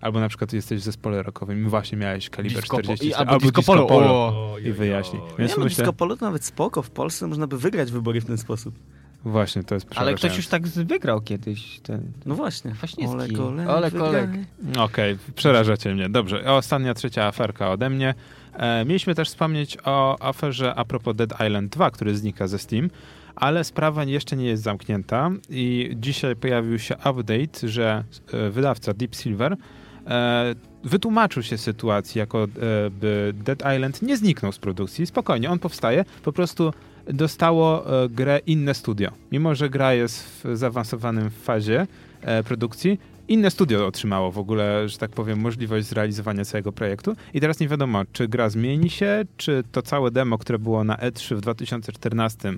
[0.00, 3.14] Albo na przykład jesteś w zespole rockowym i właśnie miałeś kaliber Disco po- 44 i-
[3.28, 3.86] albo Disco Polo.
[3.88, 4.56] O.
[4.64, 5.22] i wyjaśnij.
[5.38, 6.82] Więc Nie, no, myślę, Disco Polo to nawet spoko.
[6.82, 8.74] W Polsce można by wygrać wybory w ten sposób.
[9.24, 12.12] Właśnie to jest ale ktoś już tak wygrał kiedyś ten.
[12.26, 12.70] No właśnie.
[12.70, 13.16] Kwaśniewski.
[13.16, 13.68] Ole Kolek.
[13.68, 14.30] Ole Kolek.
[14.78, 16.08] Okej, przerażacie mnie.
[16.08, 18.14] Dobrze, ostatnia, trzecia aferka ode mnie.
[18.54, 22.90] E, mieliśmy też wspomnieć o aferze a propos Dead Island 2, który znika ze Steam,
[23.36, 29.14] ale sprawa jeszcze nie jest zamknięta i dzisiaj pojawił się update, że e, wydawca Deep
[29.14, 29.56] Silver
[30.06, 30.54] e,
[30.84, 32.46] wytłumaczył się sytuacji, jako e,
[32.90, 35.06] by Dead Island nie zniknął z produkcji.
[35.06, 36.72] Spokojnie, on powstaje, po prostu
[37.08, 39.10] dostało e, grę inne studio.
[39.32, 41.86] Mimo, że gra jest w zaawansowanym fazie
[42.22, 42.98] e, produkcji,
[43.28, 47.16] inne studio otrzymało w ogóle, że tak powiem, możliwość zrealizowania całego projektu.
[47.34, 50.96] I teraz nie wiadomo, czy gra zmieni się, czy to całe demo, które było na
[50.96, 52.52] E3 w 2014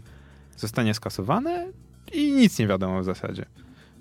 [0.57, 1.67] zostanie skasowane
[2.13, 3.45] i nic nie wiadomo w zasadzie.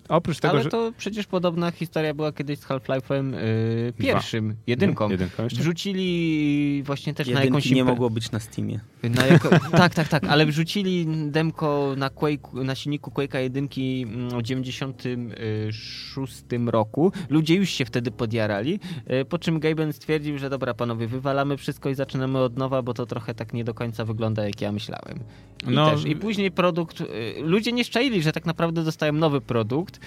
[0.10, 0.70] Oprócz tego, Ale że...
[0.70, 5.10] to przecież podobna historia była kiedyś z Half-Life'em y, pierwszym, jedynką.
[5.10, 5.60] Jedynką jeszcze?
[5.60, 8.80] Wrzucili właśnie też na Jedynki jakąś nie mogło być na Steamie.
[9.04, 13.68] Na jako, tak, tak, tak, ale wrzucili demko na, Quake, na silniku Quake'a 1
[14.39, 17.12] w 96 roku.
[17.30, 21.89] Ludzie już się wtedy podjarali, e, po czym Gaben stwierdził, że dobra panowie, wywalamy wszystko
[21.89, 25.20] i zaczynamy od nowa, bo to trochę tak nie do końca wygląda jak ja myślałem.
[25.68, 27.06] I, No, też, i później produkt, e,
[27.41, 30.00] ludzie nie szczaili, że tak naprawdę dostają nowy produkt,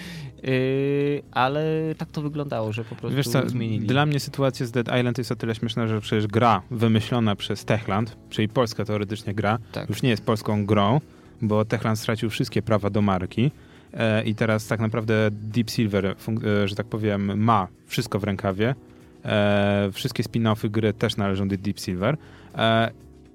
[1.31, 1.63] ale
[1.97, 3.87] tak to wyglądało, że po prostu Wiesz co, zmienili.
[3.87, 7.65] dla mnie sytuacja z Dead Island jest o tyle śmieszna, że przecież gra wymyślona przez
[7.65, 9.89] Techland, czyli polska teoretycznie gra, Tak.
[9.89, 11.01] już nie jest polską grą,
[11.41, 13.51] bo Techland stracił wszystkie prawa do marki,
[13.93, 18.75] e, i teraz tak naprawdę Deep Silver, e, że tak powiem, ma wszystko w rękawie.
[19.25, 22.17] E, wszystkie spin-offy gry też należą do Deep Silver.
[22.55, 22.91] E,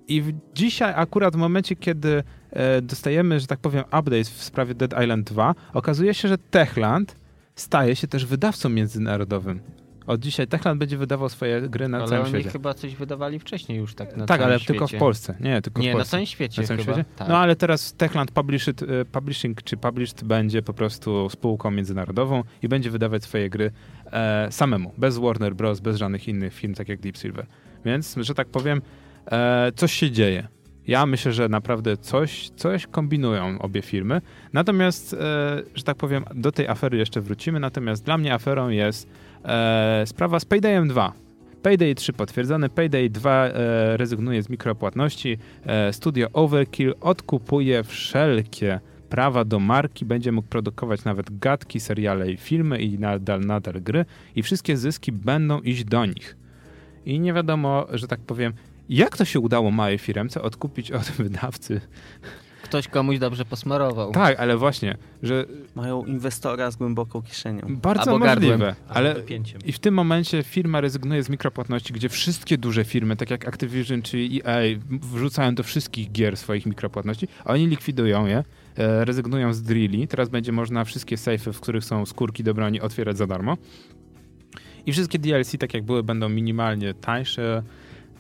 [0.09, 4.74] I w, dzisiaj akurat w momencie, kiedy e, dostajemy, że tak powiem, update w sprawie
[4.74, 7.16] Dead Island 2, okazuje się, że Techland
[7.55, 9.61] staje się też wydawcą międzynarodowym.
[10.09, 12.50] Od dzisiaj Techland będzie wydawał swoje gry na Ale całym oni świecie.
[12.50, 14.66] chyba coś wydawali wcześniej już tak na tak, ale świecie.
[14.66, 15.34] tylko w Polsce.
[15.40, 16.11] Nie, tylko Nie, w na Polsce.
[16.11, 16.92] całym świecie Na całym chyba.
[16.94, 17.11] świecie?
[17.16, 17.28] Tak.
[17.28, 22.68] No ale teraz Techland Published, e, Publishing czy Published będzie po prostu spółką międzynarodową i
[22.68, 23.70] będzie wydawać swoje gry
[24.12, 27.46] e, samemu, bez Warner Bros., bez żadnych innych firm, tak jak Deep Silver.
[27.84, 28.82] Więc, że tak powiem,
[29.30, 30.48] e, coś się dzieje.
[30.86, 34.20] Ja myślę, że naprawdę coś, coś kombinują obie firmy.
[34.52, 35.16] Natomiast, e,
[35.74, 37.61] że tak powiem, do tej afery jeszcze wrócimy.
[37.61, 39.09] Natomiast dla mnie aferą jest
[39.45, 41.12] e, sprawa z Paydayem 2.
[41.62, 45.39] Payday 3 potwierdzony, Payday 2 e, rezygnuje z mikropłatności.
[45.66, 52.36] E, studio Overkill odkupuje wszelkie prawa do marki, będzie mógł produkować nawet gadki, seriale i
[52.36, 54.05] filmy i nadal, nadal gry
[54.36, 56.36] i wszystkie zyski będą iść do nich.
[57.07, 58.53] I nie wiadomo, że tak powiem,
[58.89, 61.80] jak to się udało małej firmce odkupić od wydawcy.
[62.68, 64.12] Ktoś komuś dobrze posmarował.
[64.12, 65.44] Tak, ale właśnie, że
[65.74, 67.62] Mają inwestora z głęboką kieszenią.
[67.68, 68.50] bardzo Albo gardłem.
[68.50, 69.60] możliwe, ale Pięciem.
[69.64, 74.02] I w tym momencie firma rezygnuje z mikropłatności, gdzie wszystkie duże firmy, tak jak Activision
[74.02, 74.58] czy EA,
[74.90, 78.44] wrzucają do wszystkich gier swoich mikropłatności, a oni likwidują je,
[78.76, 80.08] e, rezygnują z drilli.
[80.08, 83.56] Teraz będzie można wszystkie safe'y, w których są skórki do broni, otwierać za darmo.
[84.86, 87.62] I wszystkie DLC, tak jak były, będą minimalnie tańsze.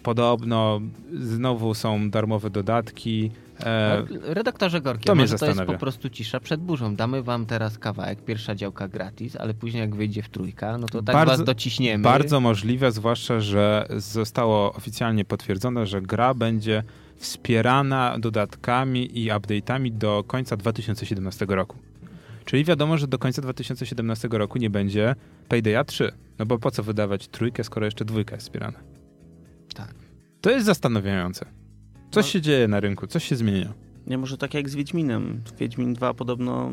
[0.02, 0.80] Podobno
[1.20, 3.30] znowu są darmowe dodatki.
[3.64, 6.96] E, Redaktorze Gorki, to to mnie to jest po prostu cisza przed burzą.
[6.96, 11.02] Damy wam teraz kawałek, pierwsza działka gratis, ale później jak wyjdzie w trójka, no to
[11.02, 12.04] tak Bardzo- was dociśniemy.
[12.04, 16.82] Bardzo możliwe, zwłaszcza, że zostało oficjalnie potwierdzone, że gra będzie
[17.16, 21.76] wspierana dodatkami i update'ami do końca 2017 roku.
[22.44, 25.14] Czyli wiadomo, że do końca 2017 roku nie będzie
[25.48, 26.12] Paydaya 3.
[26.38, 28.78] No bo po co wydawać trójkę, skoro jeszcze dwójka jest wspierana?
[29.74, 29.94] Tak.
[30.40, 31.46] To jest zastanawiające.
[32.10, 32.30] Coś No.
[32.30, 33.72] się dzieje na rynku, coś się zmienia.
[34.06, 35.40] Nie, może tak jak z Wiedźminem.
[35.58, 36.72] Wiedźmin 2 podobno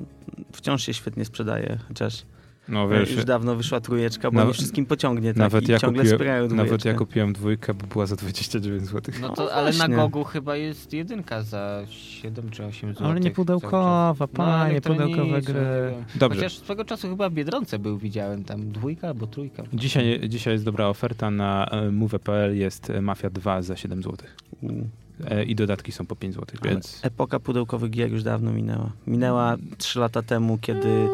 [0.51, 2.23] wciąż się świetnie sprzedaje, chociaż
[2.69, 5.71] No e, wiesz, już dawno wyszła trójeczka, bo Nawet- nie wszystkim pociągnie tak nawet, i
[5.71, 9.13] ja ciągle kupiłem, nawet ja kupiłem dwójkę, bo była za 29 zł.
[9.21, 9.87] No No to, ale na.
[9.87, 13.07] Gogu chyba jest jedynka za 7 czy 8 zł.
[13.07, 15.93] Ale nie pudełkowa, panie, pudełkowe gry.
[16.15, 16.37] Dobrze.
[16.39, 19.63] Chociaż swego czasu chyba w Biedronce był, widziałem tam dwójka albo trójka.
[19.73, 24.17] Dzisiaj, dzisiaj jest dobra oferta na e, move.pl, jest e, Mafia 2 za 7 zł.
[24.61, 24.67] U.
[25.27, 26.99] E, I dodatki są po 5 zł, więc...
[27.03, 28.91] Epoka pudełkowych gier już dawno minęła.
[29.07, 31.07] Minęła 3 lata temu, kiedy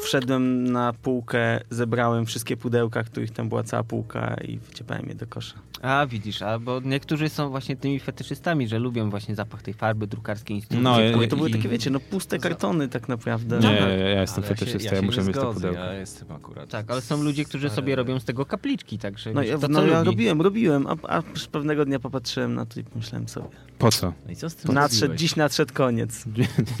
[0.00, 5.26] wszedłem na półkę, zebrałem wszystkie pudełka, których tam była cała półka i wyciepałem je do
[5.26, 5.54] kosza.
[5.82, 10.06] A widzisz, a bo niektórzy są właśnie tymi fetyszystami, że lubią właśnie zapach tej farby,
[10.06, 10.82] drukarskiej instrukcji.
[10.84, 13.58] No, ja- ja- to były i- takie, wiecie, no puste kartony tak naprawdę.
[13.58, 15.80] Nie, ja, ja jestem Ale fetyszysta, się- ja, się muszę mieć te pudełka.
[15.84, 16.68] Ja jestem akurat.
[16.70, 19.86] Tak, ale są ludzie, którzy sobie robią z tego kapliczki, także No, ja, to, no
[19.86, 20.06] ja lubi.
[20.10, 21.22] robiłem, robiłem, a, a
[21.52, 23.48] pewnego dnia popatrzyłem na to i pomyślałem sobie.
[23.78, 24.12] Po co?
[24.26, 26.24] No i co z tym Nadszedł, dziś nadszedł koniec.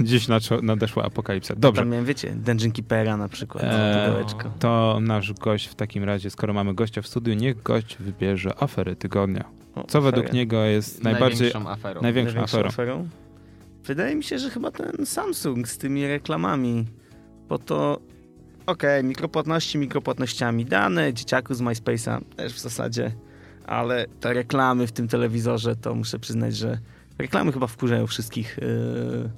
[0.00, 1.54] Dziś nadszło- nadeszła apokalipsa.
[1.56, 1.82] Dobrze.
[1.82, 4.24] Tam miałem, wiecie, Dungeon Keepera na przykład, Eee.
[4.58, 8.96] To nasz gość w takim razie, skoro mamy gościa w studiu, niech gość wybierze afery
[8.96, 9.44] tygodnia.
[9.74, 10.38] O, Co według aferę.
[10.38, 11.40] niego jest najbardziej...
[11.52, 12.02] Największą aferą.
[12.02, 12.68] największą Największą aferą?
[12.68, 13.08] aferą?
[13.84, 16.86] Wydaje mi się, że chyba ten Samsung z tymi reklamami,
[17.48, 18.00] bo to
[18.66, 23.12] okej, mikropłatności mikropłatnościami, dane dzieciaku z MySpace'a też w zasadzie,
[23.68, 26.78] ale te reklamy w tym telewizorze, to muszę przyznać, że
[27.18, 28.58] reklamy chyba wkurzają wszystkich.
[28.62, 29.30] Yy,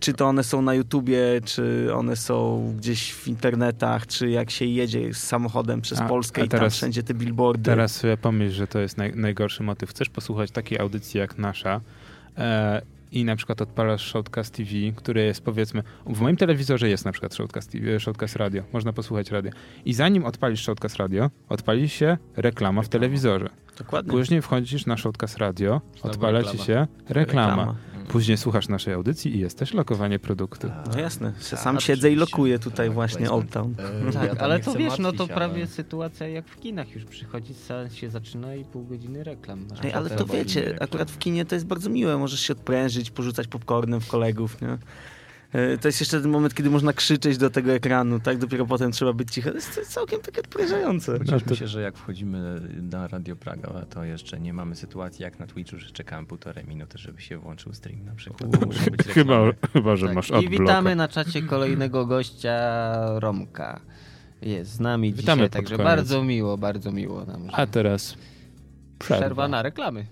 [0.00, 4.64] czy to one są na YouTubie, czy one są gdzieś w internetach, czy jak się
[4.64, 7.62] jedzie z samochodem przez A- Polskę a i tam wszędzie te billboardy.
[7.62, 9.90] Teraz sobie pomyśl, że to jest naj, najgorszy motyw.
[9.90, 11.80] Chcesz posłuchać takiej audycji jak nasza
[12.38, 12.82] e,
[13.14, 15.82] i na przykład odpalasz Shotcast TV, który jest powiedzmy...
[16.06, 18.62] W moim telewizorze jest na przykład Shotcast, TV, Shotcast Radio.
[18.72, 19.52] Można posłuchać radio.
[19.84, 23.48] I zanim odpalisz Shotcast Radio, odpali się reklama w telewizorze.
[23.78, 24.12] Dokładnie.
[24.12, 27.56] Później wchodzisz na Shotcast Radio, Znowu odpala ci się reklama.
[27.56, 27.93] Reklama.
[28.14, 30.70] Później słuchasz naszej audycji i jest też lokowanie produktu.
[30.92, 33.54] No jasne, Tak, sam siedzę i lokuję tutaj Tak, właśnie placement.
[33.56, 34.08] Old Town.
[34.08, 37.54] E, Tak, ale to wiesz, no to prawie ale- sytuacja jak w kinach już przychodzi,
[37.54, 39.66] seans się zaczyna i pół godziny reklam.
[39.84, 40.78] Ej, ale to wiecie, reklam.
[40.88, 44.78] akurat w kinie to jest bardzo miłe, możesz się odprężyć, porzucać popcornem w kolegów, nie?
[45.54, 48.38] E, To jest jeszcze ten moment, kiedy można krzyczeć do tego ekranu, tak?
[48.38, 49.48] Dopiero potem trzeba być cicho.
[49.50, 51.12] To jest to jest całkiem takie odprężające.
[51.12, 55.22] No Cieszmy to- się, że jak wchodzimy na Radio Praga, to jeszcze nie mamy sytuacji
[55.22, 58.50] jak na Twitchu, że czekałem półtorej minuty, żeby się włączył stream na przykład.
[59.08, 59.40] Chyba,
[59.72, 60.58] chyba że Tak, masz I adblocka.
[60.62, 62.58] witamy na czacie kolejnego gościa,
[63.18, 63.80] Romka.
[64.42, 65.86] Jest z nami Witamy dzisiaj, także koniec.
[65.86, 67.46] bardzo miło, bardzo miło nam.
[67.50, 68.16] że- A teraz
[68.98, 69.20] przerwa.
[69.24, 70.06] Przerwa na reklamy.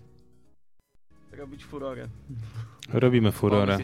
[1.32, 2.08] Robić furorę.
[2.92, 3.78] Robimy furorę.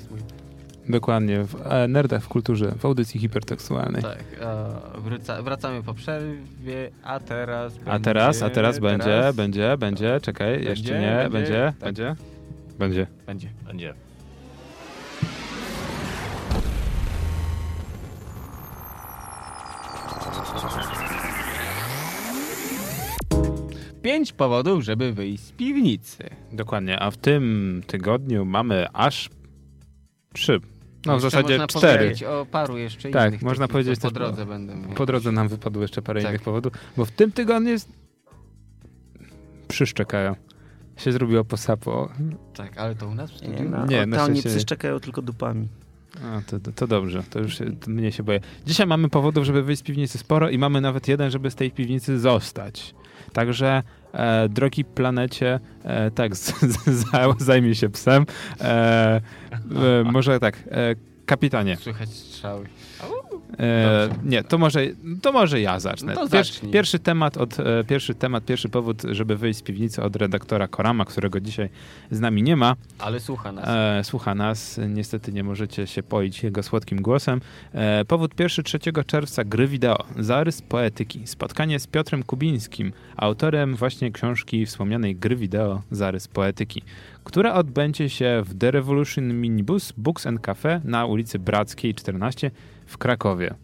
[0.88, 4.02] Dokładnie, w e, Nerdach w kulturze, w audycji hipertekstualnej.
[4.02, 9.36] Tak, e, wraca, wracamy po przerwie, a teraz A teraz, a będzie- teraz będzie, teraz
[9.36, 11.84] będzie, będzie, czekaj, Będzie, jeszcze nie, będzie, będzie, tak.
[11.84, 12.16] będzie,
[12.78, 13.06] będzie.
[13.26, 13.48] Będzie.
[13.66, 13.94] Będzie.
[24.02, 26.24] Pięć powodów, żeby wyjść z piwnicy.
[26.52, 29.30] Dokładnie, a w tym tygodniu mamy aż
[30.32, 30.60] trzy,
[31.12, 31.98] no w zasadzie można cztery.
[31.98, 33.42] powiedzieć o paru jeszcze Tak, innych.
[33.42, 34.90] można takich, powiedzieć po też po- drodze będę miał.
[34.90, 36.30] Po drodze nam wypadło jeszcze parę Tak.
[36.30, 37.88] innych powodów, bo w tym tygodniu jest...
[39.68, 40.34] Przyszczekają.
[40.96, 42.08] Się zrobiło po sapo.
[42.54, 44.54] Tak, ale to u nas w Nie, no, Nie, oni szczęście nie.
[44.54, 45.68] przyszczekają tylko dupami.
[46.24, 48.40] A, to, to, to dobrze, to już się, to mnie się boję.
[48.66, 51.70] Dzisiaj mamy powodów, żeby wyjść z piwnicy sporo i mamy nawet jeden, żeby z tej
[51.70, 52.94] piwnicy zostać.
[53.32, 53.82] Także,
[54.12, 58.26] e, drogi planecie, e, tak, z, z, za- zajmij się psem.
[58.60, 59.20] E, e,
[60.04, 60.94] może tak, e,
[61.26, 61.76] kapitanie.
[61.76, 62.66] Słychać strzały.
[63.58, 64.80] E, nie, to może,
[65.22, 66.14] to może ja zacznę.
[66.14, 66.72] No Pierwszy, zacznij.
[66.72, 71.04] pierwszy temat, od, e, pierwszy temat, pierwszy powód, żeby wyjść z piwnicy od redaktora Korama,
[71.04, 71.68] którego dzisiaj
[72.10, 72.76] z nami nie ma.
[72.98, 73.64] Ale słucha nas.
[73.68, 77.40] E, słucha nas, niestety nie możecie się poić jego słodkim głosem.
[77.72, 84.12] E, powód pierwszy 3 czerwca gry wideo, zarys poetyki, spotkanie z Piotrem Kubińskim, autorem właśnie
[84.12, 86.82] książki wspomnianej gry wideo, zarys poetyki,
[87.24, 92.50] która odbędzie się w The Revolution Minibus Books and Cafe na ulicy Brackiej 14
[92.88, 93.54] w Krakowie.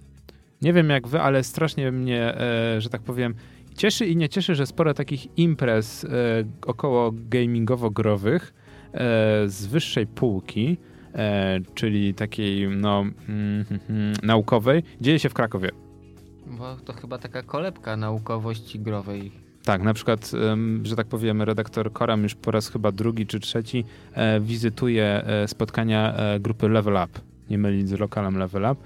[0.63, 3.35] Nie wiem jak wy, ale strasznie mnie, e, że tak powiem,
[3.77, 6.09] cieszy i nie cieszy, że sporo takich imprez e,
[6.67, 8.55] około gamingowo-growych
[8.93, 8.99] e,
[9.47, 10.77] z wyższej półki,
[11.15, 15.71] e, czyli takiej no, mm, mm, naukowej, dzieje się w Krakowie.
[16.47, 19.33] Bo to chyba taka kolebka naukowości growej.
[19.65, 20.31] Tak, na przykład,
[20.83, 25.49] że tak powiem, redaktor Koram już po raz chyba drugi czy trzeci e, wizytuje e,
[25.49, 27.21] spotkania grupy Level Up,
[27.51, 28.83] nie mylić z lokalem Level Up,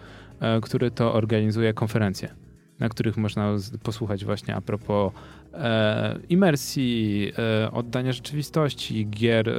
[0.63, 2.35] który to organizuje konferencje,
[2.79, 5.13] na których można posłuchać właśnie a propos
[5.55, 7.33] e, imersji,
[7.65, 9.53] e, oddania rzeczywistości, gier e,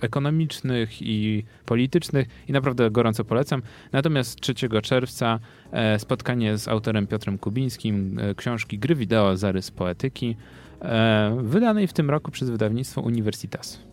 [0.00, 3.62] ekonomicznych i politycznych i naprawdę gorąco polecam.
[3.92, 5.38] Natomiast 3 czerwca
[5.72, 10.36] e, spotkanie z autorem Piotrem Kubińskim e, książki Gry Wideo Zarys Poetyki,
[10.82, 13.91] e, wydanej w tym roku przez wydawnictwo Universitas.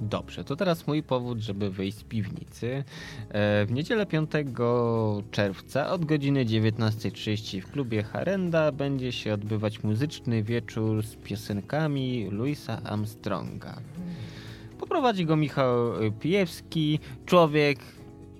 [0.00, 2.84] Dobrze, to teraz mój powód, żeby wyjść z piwnicy.
[3.28, 4.30] E, W niedzielę 5
[5.30, 12.82] czerwca od godziny 19.30 w klubie Harenda będzie się odbywać muzyczny wieczór z piosenkami Louisa
[12.84, 13.80] Armstronga.
[14.78, 17.78] Poprowadzi go Michał Pijewski, człowiek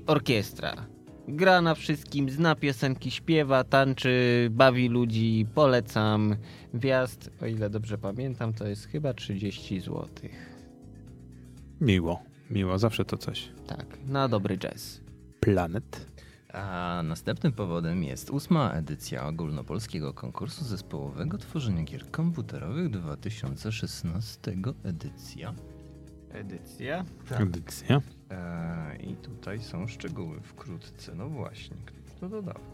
[0.06, 0.86] orkiestra.
[1.28, 6.36] Gra na wszystkim, zna piosenki, śpiewa, tańczy, bawi ludzi, polecam.
[6.74, 10.53] Wjazd, o ile dobrze pamiętam, to jest chyba 30 złotych.
[11.84, 13.48] Miło, miło, zawsze to coś.
[13.66, 15.00] Tak, na dobry jazz.
[15.40, 16.06] Planet.
[16.52, 25.54] A następnym powodem jest ósma edycja ogólnopolskiego konkursu zespołowego tworzenia gier komputerowych 2016 edycja.
[26.30, 27.04] Edycja.
[27.30, 28.00] Edycja.
[28.30, 31.14] E, I tutaj są szczegóły wkrótce.
[31.14, 32.73] No właśnie, kto to dodawał?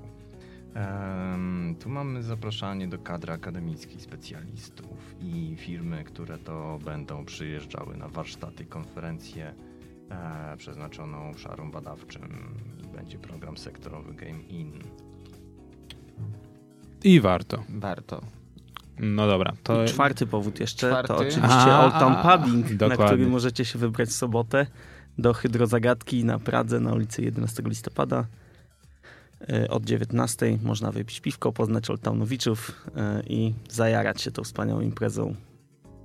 [0.75, 8.09] Em, tu mamy zapraszanie do kadry akademickich specjalistów i firmy, które to będą przyjeżdżały na
[8.09, 9.55] warsztaty, konferencje
[10.11, 12.55] e, przeznaczoną obszarom badawczym
[12.85, 14.73] i będzie program sektorowy Game In.
[17.05, 17.63] I warto.
[17.69, 18.21] Warto.
[18.99, 21.09] No dobra, to I czwarty powód jeszcze, Czwarty.
[21.09, 24.67] to oczywiście A, Old Town a, Pubbing, na który możecie się wybrać w sobotę
[25.19, 28.27] do Hydrozagadki na Pradze na ulicy 11 listopada.
[29.49, 34.81] E, Od 19 można wypić piwko, poznać Old Townowiczów e, i zajarać się tą wspaniałą
[34.81, 35.35] imprezą.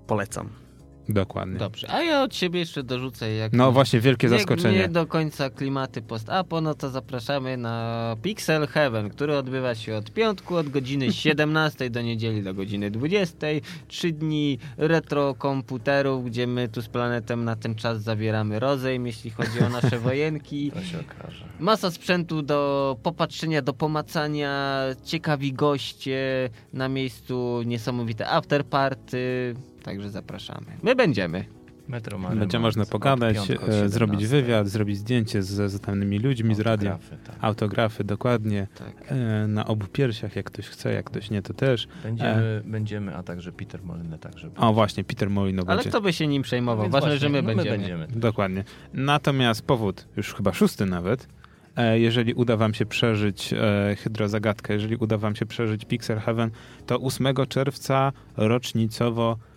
[0.08, 0.65] Polecam.
[1.10, 1.60] Dokładnie.
[1.60, 1.92] Dobrze.
[1.92, 3.54] A ja od siebie jeszcze dorzucę jak.
[3.54, 4.78] No właśnie, wielkie nie, zaskoczenie.
[4.78, 10.12] Nie do końca klimaty post-apo, no to zapraszamy na Pixel Heaven, który odbywa się od
[10.12, 13.48] piątku od godziny 17 do niedzieli do godziny 20.
[13.88, 19.32] Trzy dni retro komputerów, gdzie my tu z Planetem na ten czas zawieramy rozejm, jeśli
[19.32, 20.72] chodzi o nasze wojenki.
[20.72, 21.46] To się okaże.
[21.60, 29.56] Masa sprzętu do popatrzenia, do pomacania, ciekawi goście, na miejscu niesamowite afterparty,
[29.86, 30.68] także zapraszamy.
[30.84, 31.46] My będziemy.
[31.88, 34.28] Metro Będzie można pogadać, piątku e, zrobić 17.
[34.28, 36.92] wywiad, zrobić zdjęcie z znanymi ludźmi z radia.
[36.92, 37.36] Autografy, tak.
[37.42, 38.68] Autografy, dokładnie.
[38.78, 39.12] Tak.
[39.12, 41.88] E, Na obu piersiach, jak ktoś chce, jak ktoś nie, to też.
[42.04, 44.50] Będziemy, będziemy, a także Peter Molyneux także.
[44.58, 45.90] O właśnie, Peter Molino Ale będzie.
[45.90, 46.84] kto by się nim przejmował?
[46.86, 48.08] Więc Ważne, właśnie, że my no będziemy.
[48.08, 48.64] Dokładnie.
[48.94, 51.28] Natomiast powód, już chyba szósty nawet,
[51.76, 56.52] e, jeżeli uda wam się przeżyć e, Hydrozagadkę, jeżeli uda wam się przeżyć Pixel Heaven,
[56.86, 59.55] to 8 czerwca rocznicowo e,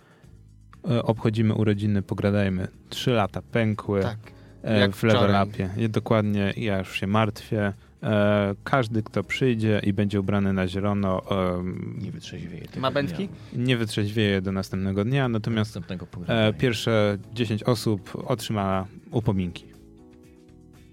[0.83, 2.67] obchodzimy urodziny, pogradajmy.
[2.89, 4.01] Trzy lata pękły.
[4.01, 4.17] Tak.
[4.63, 5.69] e, Jak w level upie.
[5.77, 7.73] I Dokładnie, ja już się martwię.
[8.03, 11.21] E, każdy, kto przyjdzie i będzie ubrany na zielono,
[11.57, 12.63] em, Nie wytrzeźwieje.
[12.77, 13.27] Ma bętki?
[13.53, 13.65] dnia.
[13.65, 19.65] nie wytrzeźwieje do następnego dnia, natomiast Następnego e, pierwsze 10 osób otrzyma upominki.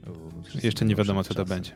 [0.07, 0.12] U,
[0.66, 1.57] Jeszcze nie wiadomo, co to czasem.
[1.57, 1.72] będzie.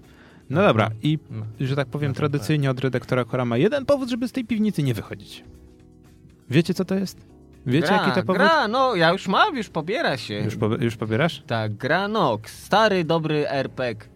[0.50, 1.46] No dobra, i No.
[1.60, 4.94] że tak powiem, No tradycyjnie od redaktora Korama jeden powód, żeby z tej piwnicy nie
[4.94, 5.44] wychodzić.
[6.50, 7.29] Wiecie, co to jest?
[7.66, 8.36] Wiecie, gra, jaki to powód?
[8.36, 10.34] Gra, no ja już mam, już pobiera się.
[10.34, 11.42] Już, po, już pobierasz?
[11.46, 12.62] Tak, gra Nox.
[12.64, 14.08] Stary, dobry RPG.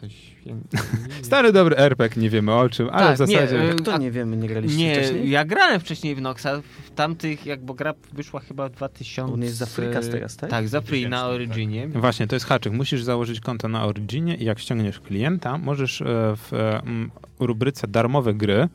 [0.00, 0.80] Coś więcej.
[1.22, 3.70] Stary, dobry RPG, nie wiemy o czym, ale Tak, w nie, zasadzie...
[3.72, 5.30] y, To a- nie wiemy, nie graliście Nie, wcześniej?
[5.30, 6.46] ja grałem wcześniej w Noxa,
[6.86, 9.32] w tamtych, jak bo gra wyszła chyba w 2000...
[9.34, 10.50] On jest za Freecast teraz, tak?
[10.50, 11.88] Tak, za free na 2000, Originie.
[11.88, 12.72] Właśnie, to jest haczyk.
[12.72, 16.04] Musisz założyć konto na Originie i jak ściągniesz klienta, możesz e,
[16.36, 16.82] w e,
[17.38, 18.68] rubryce darmowe gry e,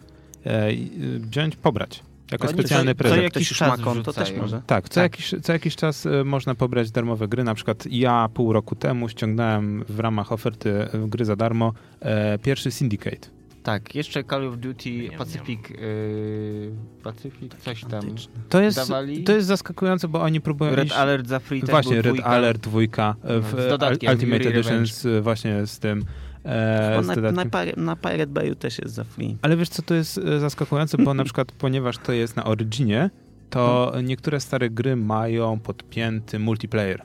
[0.45, 0.71] e,
[1.19, 2.03] wziąć, pobrać.
[2.31, 3.21] Jako nie, specjalny co- co prezent.
[3.21, 4.61] Ktoś jakiś już czas ma konto, też może.
[4.67, 5.03] Tak, co, Tak.
[5.03, 7.43] Jakiś, co jakiś czas e, można pobrać darmowe gry.
[7.43, 12.37] Na przykład ja pół roku temu ściągnąłem w ramach oferty e, gry za darmo e,
[12.39, 13.37] pierwszy Syndicate.
[13.63, 16.71] Tak, jeszcze Call of Duty Pacific, yy,
[17.03, 18.01] Pacific coś tam
[18.49, 19.23] To jest, dawali.
[19.23, 20.95] to jest zaskakujące, bo oni próbują Red iść...
[20.95, 22.25] Alert za free Właśnie, Red dwójka.
[22.25, 26.05] Alert dwójka e, w No, z dodatkiem, Ultimate Edition z, właśnie z tym
[26.47, 27.45] e, na, na.
[27.45, 29.37] Pir- na Pirate Bayu też jest za free.
[29.41, 33.09] Ale wiesz co, to jest e, zaskakujące, bo na przykład ponieważ to jest na Originie,
[33.49, 37.01] to niektóre stare gry mają podpięty multiplayer.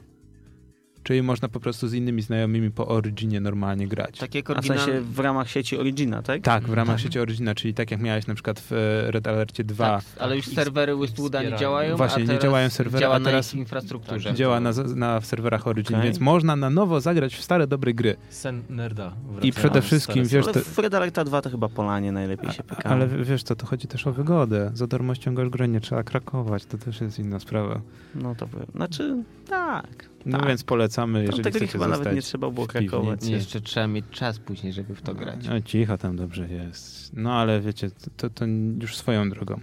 [1.03, 4.19] Czyli można po prostu z innymi znajomymi po Originie normalnie grać.
[4.19, 6.43] Tak jak A w sensie w ramach sieci Origina, tak?
[6.43, 7.03] Tak, w ramach Tak.
[7.05, 10.37] sieci Origina, czyli tak jak miałeś na przykład w e, Red Alercie 2, Tak, ale
[10.37, 13.59] już serwery i Westwooda nie działają, Właśnie, a nie działają serwery, działa a teraz- na
[13.59, 14.29] ich infrastrukturze.
[14.29, 16.05] Tak, działa na, na serwerach Origin, Okej.
[16.09, 18.17] więc można na nowo zagrać w stare, dobre gry.
[18.31, 19.13] Sen nerda.
[19.43, 22.91] I przede wszystkim, wiesz, Ale w Red Alerta 2 to chyba Polanie najlepiej się pyka.
[22.91, 24.71] ale wiesz co, to chodzi też o wygodę.
[24.75, 27.81] Za darmo ściągasz grę, nie trzeba krakować, to też jest inna sprawa.
[28.15, 28.67] No to powiem.
[28.75, 29.17] Znaczy,
[29.49, 30.12] tak.
[30.27, 30.49] No tak.
[30.49, 33.23] więc polecamy, jeżeli tego chcecie chyba nawet nie trzeba było krakować.
[33.23, 35.49] Nie, jeszcze trzeba mieć czas później, żeby w to grać.
[35.49, 37.11] No cicho tam dobrze jest.
[37.17, 38.45] No ale wiecie, to, to, to
[38.81, 39.61] już swoją drogą.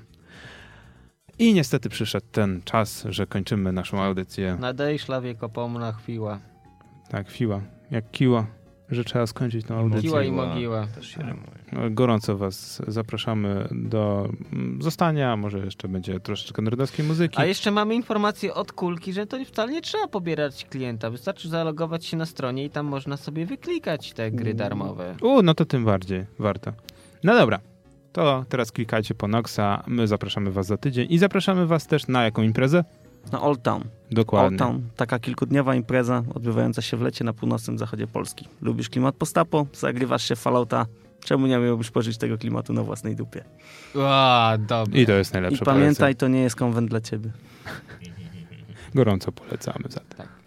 [1.39, 4.57] I niestety przyszedł ten czas, że kończymy naszą audycję.
[4.59, 6.39] Nadejszła wiekopomna chwila.
[7.09, 7.61] Tak, chwila.
[7.91, 8.47] Jak kiła,
[8.91, 10.27] że trzeba skończyć tą audycję.
[10.27, 10.87] I mogiła.
[10.87, 11.59] Też się rymuje.
[11.71, 17.37] No, Gorąco was zapraszamy do mm, zostania, może jeszcze będzie troszeczkę nerdowskiej muzyki.
[17.37, 21.09] A jeszcze mamy informację od Kulki, że to wcale nie trzeba pobierać klienta.
[21.09, 25.15] Wystarczy zalogować się na stronie i tam można sobie wyklikać te gry darmowe.
[25.21, 26.73] U, no to tym bardziej warto.
[27.23, 27.59] No dobra,
[28.11, 32.23] to teraz klikajcie po Noxa, my zapraszamy was za tydzień i zapraszamy was też na
[32.23, 32.83] jaką imprezę?
[33.31, 33.83] Na Old Town.
[34.11, 34.47] Dokładnie.
[34.47, 34.81] Old Town.
[34.95, 38.47] Taka kilkudniowa impreza odbywająca się w lecie na północnym zachodzie Polski.
[38.61, 39.65] Lubisz klimat postapo?
[39.73, 40.85] Zagrywasz się w Fallouta?
[41.23, 43.43] Czemu nie miałbyś pożyć tego klimatu na własnej dupie?
[43.95, 44.99] Ła, dobra.
[44.99, 47.31] I to jest I najlepsze pamiętaj, to nie jest konwent dla ciebie.
[48.95, 50.17] Gorąco polecamy zatem.
[50.17, 50.38] Tak.